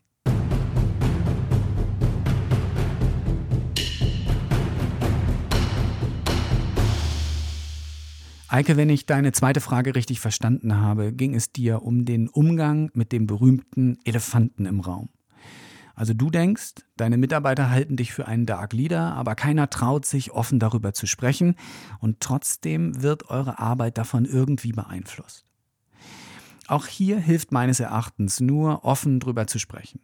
Eike, 8.54 8.78
wenn 8.78 8.90
ich 8.92 9.08
deine 9.08 9.32
zweite 9.32 9.62
Frage 9.62 9.96
richtig 9.96 10.20
verstanden 10.20 10.78
habe, 10.78 11.12
ging 11.12 11.34
es 11.34 11.52
dir 11.52 11.82
um 11.82 12.06
den 12.06 12.30
Umgang 12.30 12.92
mit 12.94 13.12
dem 13.12 13.26
berühmten 13.26 13.98
Elefanten 14.06 14.68
im 14.68 14.80
Raum. 14.80 15.10
Also 15.96 16.14
du 16.14 16.30
denkst, 16.30 16.74
deine 16.96 17.18
Mitarbeiter 17.18 17.72
halten 17.72 17.96
dich 17.96 18.14
für 18.14 18.28
einen 18.28 18.46
Dark 18.46 18.74
Leader, 18.74 19.16
aber 19.16 19.34
keiner 19.34 19.72
traut 19.72 20.06
sich 20.06 20.34
offen 20.34 20.60
darüber 20.60 20.94
zu 20.94 21.08
sprechen 21.08 21.56
und 21.98 22.20
trotzdem 22.20 23.02
wird 23.02 23.28
eure 23.28 23.58
Arbeit 23.58 23.98
davon 23.98 24.24
irgendwie 24.24 24.72
beeinflusst. 24.72 25.48
Auch 26.68 26.86
hier 26.86 27.18
hilft 27.18 27.52
meines 27.52 27.80
Erachtens 27.80 28.40
nur 28.40 28.86
offen 28.86 29.20
drüber 29.20 29.48
zu 29.48 29.58
sprechen. 29.58 30.00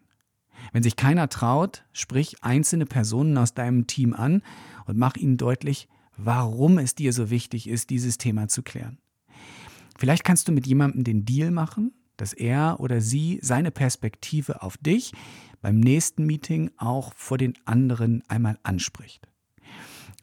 Wenn 0.73 0.81
sich 0.81 0.95
keiner 0.95 1.29
traut, 1.29 1.85
sprich 1.93 2.43
einzelne 2.43 2.87
Personen 2.87 3.37
aus 3.37 3.53
deinem 3.53 3.85
Team 3.85 4.15
an 4.15 4.41
und 4.85 4.97
mach 4.97 5.17
ihnen 5.17 5.37
deutlich, 5.37 5.87
warum 6.23 6.77
es 6.77 6.95
dir 6.95 7.13
so 7.13 7.29
wichtig 7.29 7.67
ist, 7.67 7.89
dieses 7.89 8.17
Thema 8.17 8.47
zu 8.47 8.61
klären. 8.63 8.99
Vielleicht 9.97 10.23
kannst 10.23 10.47
du 10.47 10.51
mit 10.51 10.67
jemandem 10.67 11.03
den 11.03 11.25
Deal 11.25 11.51
machen, 11.51 11.93
dass 12.17 12.33
er 12.33 12.79
oder 12.79 13.01
sie 13.01 13.39
seine 13.41 13.71
Perspektive 13.71 14.61
auf 14.61 14.77
dich 14.77 15.13
beim 15.61 15.79
nächsten 15.79 16.25
Meeting 16.25 16.71
auch 16.77 17.13
vor 17.15 17.37
den 17.37 17.53
anderen 17.65 18.23
einmal 18.27 18.59
anspricht. 18.63 19.27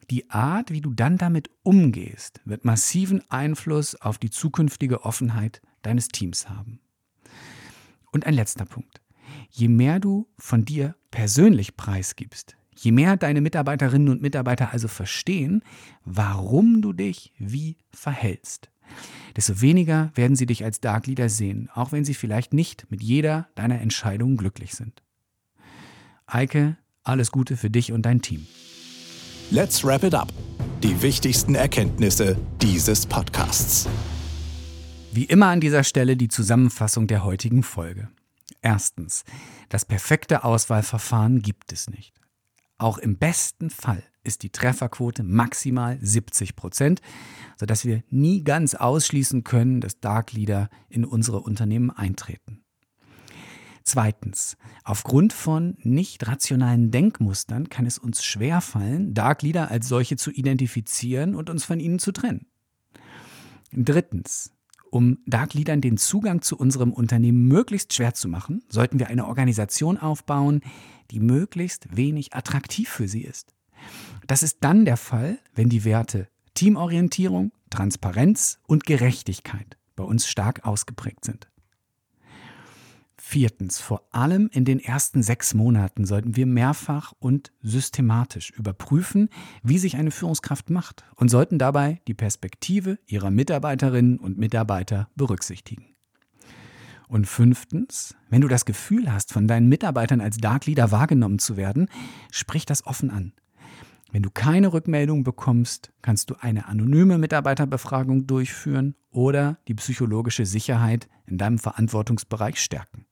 Die 0.09 0.29
Art, 0.29 0.71
wie 0.71 0.81
du 0.81 0.93
dann 0.93 1.17
damit 1.17 1.49
umgehst, 1.63 2.39
wird 2.45 2.63
massiven 2.63 3.29
Einfluss 3.29 3.95
auf 3.95 4.17
die 4.17 4.29
zukünftige 4.29 5.03
Offenheit 5.03 5.61
deines 5.81 6.07
Teams 6.07 6.49
haben. 6.49 6.79
Und 8.11 8.25
ein 8.25 8.33
letzter 8.33 8.65
Punkt. 8.65 9.01
Je 9.49 9.67
mehr 9.67 9.99
du 9.99 10.27
von 10.37 10.63
dir 10.63 10.95
persönlich 11.11 11.75
preisgibst, 11.75 12.55
je 12.77 12.91
mehr 12.91 13.17
deine 13.17 13.41
Mitarbeiterinnen 13.41 14.09
und 14.09 14.21
Mitarbeiter 14.21 14.71
also 14.71 14.87
verstehen, 14.87 15.63
warum 16.05 16.81
du 16.81 16.93
dich 16.93 17.33
wie 17.37 17.77
verhältst, 17.91 18.69
desto 19.35 19.61
weniger 19.61 20.11
werden 20.15 20.35
sie 20.35 20.45
dich 20.45 20.63
als 20.63 20.79
Dark 20.79 21.07
Leader 21.07 21.29
sehen, 21.29 21.69
auch 21.73 21.91
wenn 21.91 22.05
sie 22.05 22.13
vielleicht 22.13 22.53
nicht 22.53 22.89
mit 22.89 23.03
jeder 23.03 23.47
deiner 23.55 23.81
Entscheidungen 23.81 24.37
glücklich 24.37 24.75
sind. 24.75 25.03
Eike, 26.25 26.77
alles 27.03 27.31
Gute 27.31 27.57
für 27.57 27.69
dich 27.69 27.91
und 27.91 28.03
dein 28.03 28.21
Team. 28.21 28.47
Let's 29.49 29.83
wrap 29.83 30.03
it 30.03 30.13
up. 30.13 30.31
Die 30.83 31.01
wichtigsten 31.01 31.55
Erkenntnisse 31.55 32.37
dieses 32.61 33.05
Podcasts. 33.05 33.87
Wie 35.11 35.23
immer 35.23 35.47
an 35.47 35.61
dieser 35.61 35.83
Stelle 35.83 36.17
die 36.17 36.27
Zusammenfassung 36.27 37.07
der 37.07 37.23
heutigen 37.23 37.63
Folge. 37.63 38.09
Erstens, 38.61 39.23
das 39.69 39.85
perfekte 39.85 40.43
Auswahlverfahren 40.43 41.41
gibt 41.41 41.71
es 41.71 41.89
nicht. 41.89 42.13
Auch 42.77 42.97
im 42.97 43.17
besten 43.17 43.69
Fall 43.69 44.03
ist 44.23 44.43
die 44.43 44.51
Trefferquote 44.51 45.23
maximal 45.23 45.97
70 46.01 46.55
Prozent, 46.55 47.01
sodass 47.55 47.85
wir 47.85 48.03
nie 48.09 48.43
ganz 48.43 48.75
ausschließen 48.75 49.43
können, 49.43 49.81
dass 49.81 49.99
Dark 49.99 50.33
Leader 50.33 50.69
in 50.89 51.05
unsere 51.05 51.39
Unternehmen 51.39 51.89
eintreten. 51.89 52.63
Zweitens, 53.83 54.57
aufgrund 54.83 55.31
von 55.31 55.77
nicht 55.81 56.27
rationalen 56.27 56.91
Denkmustern 56.91 57.69
kann 57.69 57.85
es 57.85 57.97
uns 57.97 58.23
schwerfallen, 58.23 59.13
Dark 59.13 59.43
Leader 59.43 59.71
als 59.71 59.87
solche 59.87 60.17
zu 60.17 60.29
identifizieren 60.29 61.35
und 61.35 61.49
uns 61.49 61.63
von 61.63 61.79
ihnen 61.79 61.97
zu 61.97 62.11
trennen. 62.11 62.47
Drittens, 63.71 64.51
um 64.91 65.19
Dark 65.25 65.53
Leadern 65.53 65.81
den 65.81 65.97
Zugang 65.97 66.41
zu 66.41 66.57
unserem 66.57 66.91
Unternehmen 66.91 67.47
möglichst 67.47 67.93
schwer 67.93 68.13
zu 68.13 68.27
machen, 68.27 68.63
sollten 68.67 68.99
wir 68.99 69.07
eine 69.07 69.25
Organisation 69.25 69.97
aufbauen, 69.97 70.61
die 71.11 71.19
möglichst 71.19 71.95
wenig 71.95 72.33
attraktiv 72.33 72.89
für 72.89 73.07
sie 73.07 73.23
ist. 73.23 73.53
Das 74.27 74.43
ist 74.43 74.57
dann 74.61 74.85
der 74.85 74.97
Fall, 74.97 75.39
wenn 75.55 75.69
die 75.69 75.85
Werte 75.85 76.27
Teamorientierung, 76.53 77.51
Transparenz 77.69 78.59
und 78.67 78.85
Gerechtigkeit 78.85 79.77
bei 79.95 80.03
uns 80.03 80.27
stark 80.27 80.65
ausgeprägt 80.65 81.25
sind. 81.25 81.47
Viertens, 83.29 83.79
vor 83.79 84.07
allem 84.11 84.49
in 84.53 84.63
den 84.63 84.79
ersten 84.79 85.21
sechs 85.21 85.53
Monaten 85.53 86.05
sollten 86.05 86.37
wir 86.37 86.45
mehrfach 86.45 87.13
und 87.19 87.51
systematisch 87.61 88.51
überprüfen, 88.51 89.29
wie 89.63 89.79
sich 89.79 89.97
eine 89.97 90.11
Führungskraft 90.11 90.69
macht 90.69 91.03
und 91.15 91.27
sollten 91.29 91.59
dabei 91.59 91.99
die 92.07 92.13
Perspektive 92.13 92.99
ihrer 93.05 93.29
Mitarbeiterinnen 93.29 94.17
und 94.17 94.37
Mitarbeiter 94.37 95.09
berücksichtigen. 95.15 95.96
Und 97.07 97.25
fünftens, 97.25 98.15
wenn 98.29 98.41
du 98.41 98.47
das 98.47 98.65
Gefühl 98.65 99.11
hast, 99.11 99.31
von 99.31 99.47
deinen 99.47 99.69
Mitarbeitern 99.69 100.19
als 100.19 100.37
Dark 100.37 100.65
Leader 100.65 100.91
wahrgenommen 100.91 101.39
zu 101.39 101.55
werden, 101.55 101.87
sprich 102.31 102.65
das 102.65 102.85
offen 102.85 103.09
an. 103.11 103.33
Wenn 104.11 104.23
du 104.23 104.29
keine 104.29 104.73
Rückmeldung 104.73 105.23
bekommst, 105.23 105.91
kannst 106.01 106.29
du 106.29 106.35
eine 106.39 106.67
anonyme 106.67 107.17
Mitarbeiterbefragung 107.17 108.27
durchführen 108.27 108.95
oder 109.09 109.57
die 109.67 109.73
psychologische 109.73 110.45
Sicherheit 110.45 111.09
in 111.25 111.37
deinem 111.37 111.59
Verantwortungsbereich 111.59 112.61
stärken. 112.61 113.05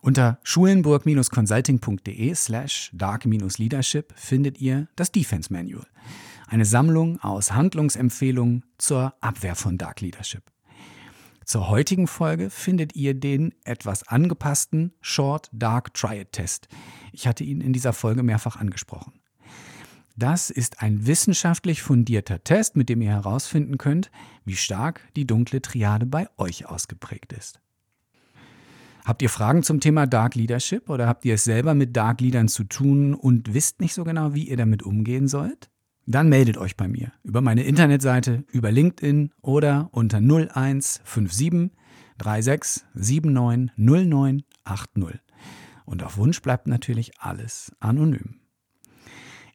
Unter 0.00 0.38
schulenburg-consulting.de 0.44 2.34
slash 2.34 2.90
dark-leadership 2.94 4.12
findet 4.16 4.60
ihr 4.60 4.88
das 4.94 5.10
Defense 5.10 5.52
Manual, 5.52 5.86
eine 6.46 6.64
Sammlung 6.64 7.20
aus 7.20 7.52
Handlungsempfehlungen 7.52 8.64
zur 8.78 9.14
Abwehr 9.20 9.56
von 9.56 9.76
Dark 9.76 10.00
Leadership. 10.00 10.44
Zur 11.48 11.70
heutigen 11.70 12.08
Folge 12.08 12.50
findet 12.50 12.94
ihr 12.94 13.14
den 13.14 13.54
etwas 13.64 14.06
angepassten 14.06 14.92
Short 15.00 15.48
Dark 15.50 15.94
Triad 15.94 16.30
Test. 16.30 16.68
Ich 17.10 17.26
hatte 17.26 17.42
ihn 17.42 17.62
in 17.62 17.72
dieser 17.72 17.94
Folge 17.94 18.22
mehrfach 18.22 18.56
angesprochen. 18.56 19.14
Das 20.14 20.50
ist 20.50 20.82
ein 20.82 21.06
wissenschaftlich 21.06 21.80
fundierter 21.80 22.44
Test, 22.44 22.76
mit 22.76 22.90
dem 22.90 23.00
ihr 23.00 23.12
herausfinden 23.12 23.78
könnt, 23.78 24.10
wie 24.44 24.56
stark 24.56 25.00
die 25.16 25.26
dunkle 25.26 25.62
Triade 25.62 26.04
bei 26.04 26.28
euch 26.36 26.66
ausgeprägt 26.66 27.32
ist. 27.32 27.60
Habt 29.06 29.22
ihr 29.22 29.30
Fragen 29.30 29.62
zum 29.62 29.80
Thema 29.80 30.06
Dark 30.06 30.34
Leadership 30.34 30.90
oder 30.90 31.06
habt 31.06 31.24
ihr 31.24 31.32
es 31.32 31.44
selber 31.44 31.72
mit 31.72 31.96
Dark 31.96 32.20
Leadern 32.20 32.48
zu 32.48 32.64
tun 32.64 33.14
und 33.14 33.54
wisst 33.54 33.80
nicht 33.80 33.94
so 33.94 34.04
genau, 34.04 34.34
wie 34.34 34.50
ihr 34.50 34.58
damit 34.58 34.82
umgehen 34.82 35.28
sollt? 35.28 35.70
Dann 36.10 36.30
meldet 36.30 36.56
euch 36.56 36.74
bei 36.74 36.88
mir 36.88 37.12
über 37.22 37.42
meine 37.42 37.64
Internetseite, 37.64 38.42
über 38.50 38.72
LinkedIn 38.72 39.30
oder 39.42 39.90
unter 39.92 40.22
0157 40.22 41.70
36 42.18 42.86
79 42.94 43.72
0980. 43.76 45.20
Und 45.84 46.02
auf 46.02 46.16
Wunsch 46.16 46.40
bleibt 46.40 46.66
natürlich 46.66 47.20
alles 47.20 47.72
anonym. 47.78 48.40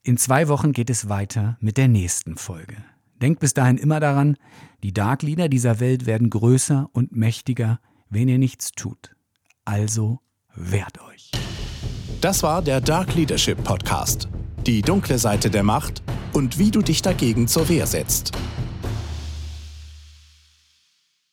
In 0.04 0.18
zwei 0.18 0.48
Wochen 0.48 0.74
geht 0.74 0.92
es 0.92 1.10
weiter 1.10 1.58
mit 1.60 1.78
der 1.78 1.88
nächsten 1.88 2.38
Folge. 2.38 2.78
Denkt 3.20 3.40
bis 3.40 3.56
dahin 3.56 3.80
immer 3.80 4.00
daran, 4.00 4.38
die 4.84 4.94
Dark 4.94 5.24
Leader 5.24 5.50
dieser 5.50 5.80
Welt 5.80 6.06
werden 6.06 6.30
größer 6.30 6.88
und 6.94 7.16
mächtiger, 7.16 7.80
wenn 8.10 8.28
ihr 8.28 8.38
nichts 8.38 8.74
tut. 8.74 9.16
Also 9.66 10.20
wehrt 10.54 11.02
euch. 11.02 11.32
Das 12.22 12.44
war 12.44 12.62
der 12.62 12.80
Dark 12.80 13.16
Leadership 13.16 13.64
Podcast. 13.64 14.28
Die 14.66 14.82
dunkle 14.82 15.18
Seite 15.20 15.50
der 15.50 15.64
Macht 15.64 16.04
und 16.32 16.58
wie 16.58 16.72
du 16.72 16.82
dich 16.82 17.02
dagegen 17.02 17.50
zur 17.50 17.68
Wehr 17.68 17.86
setzt. 17.86 18.32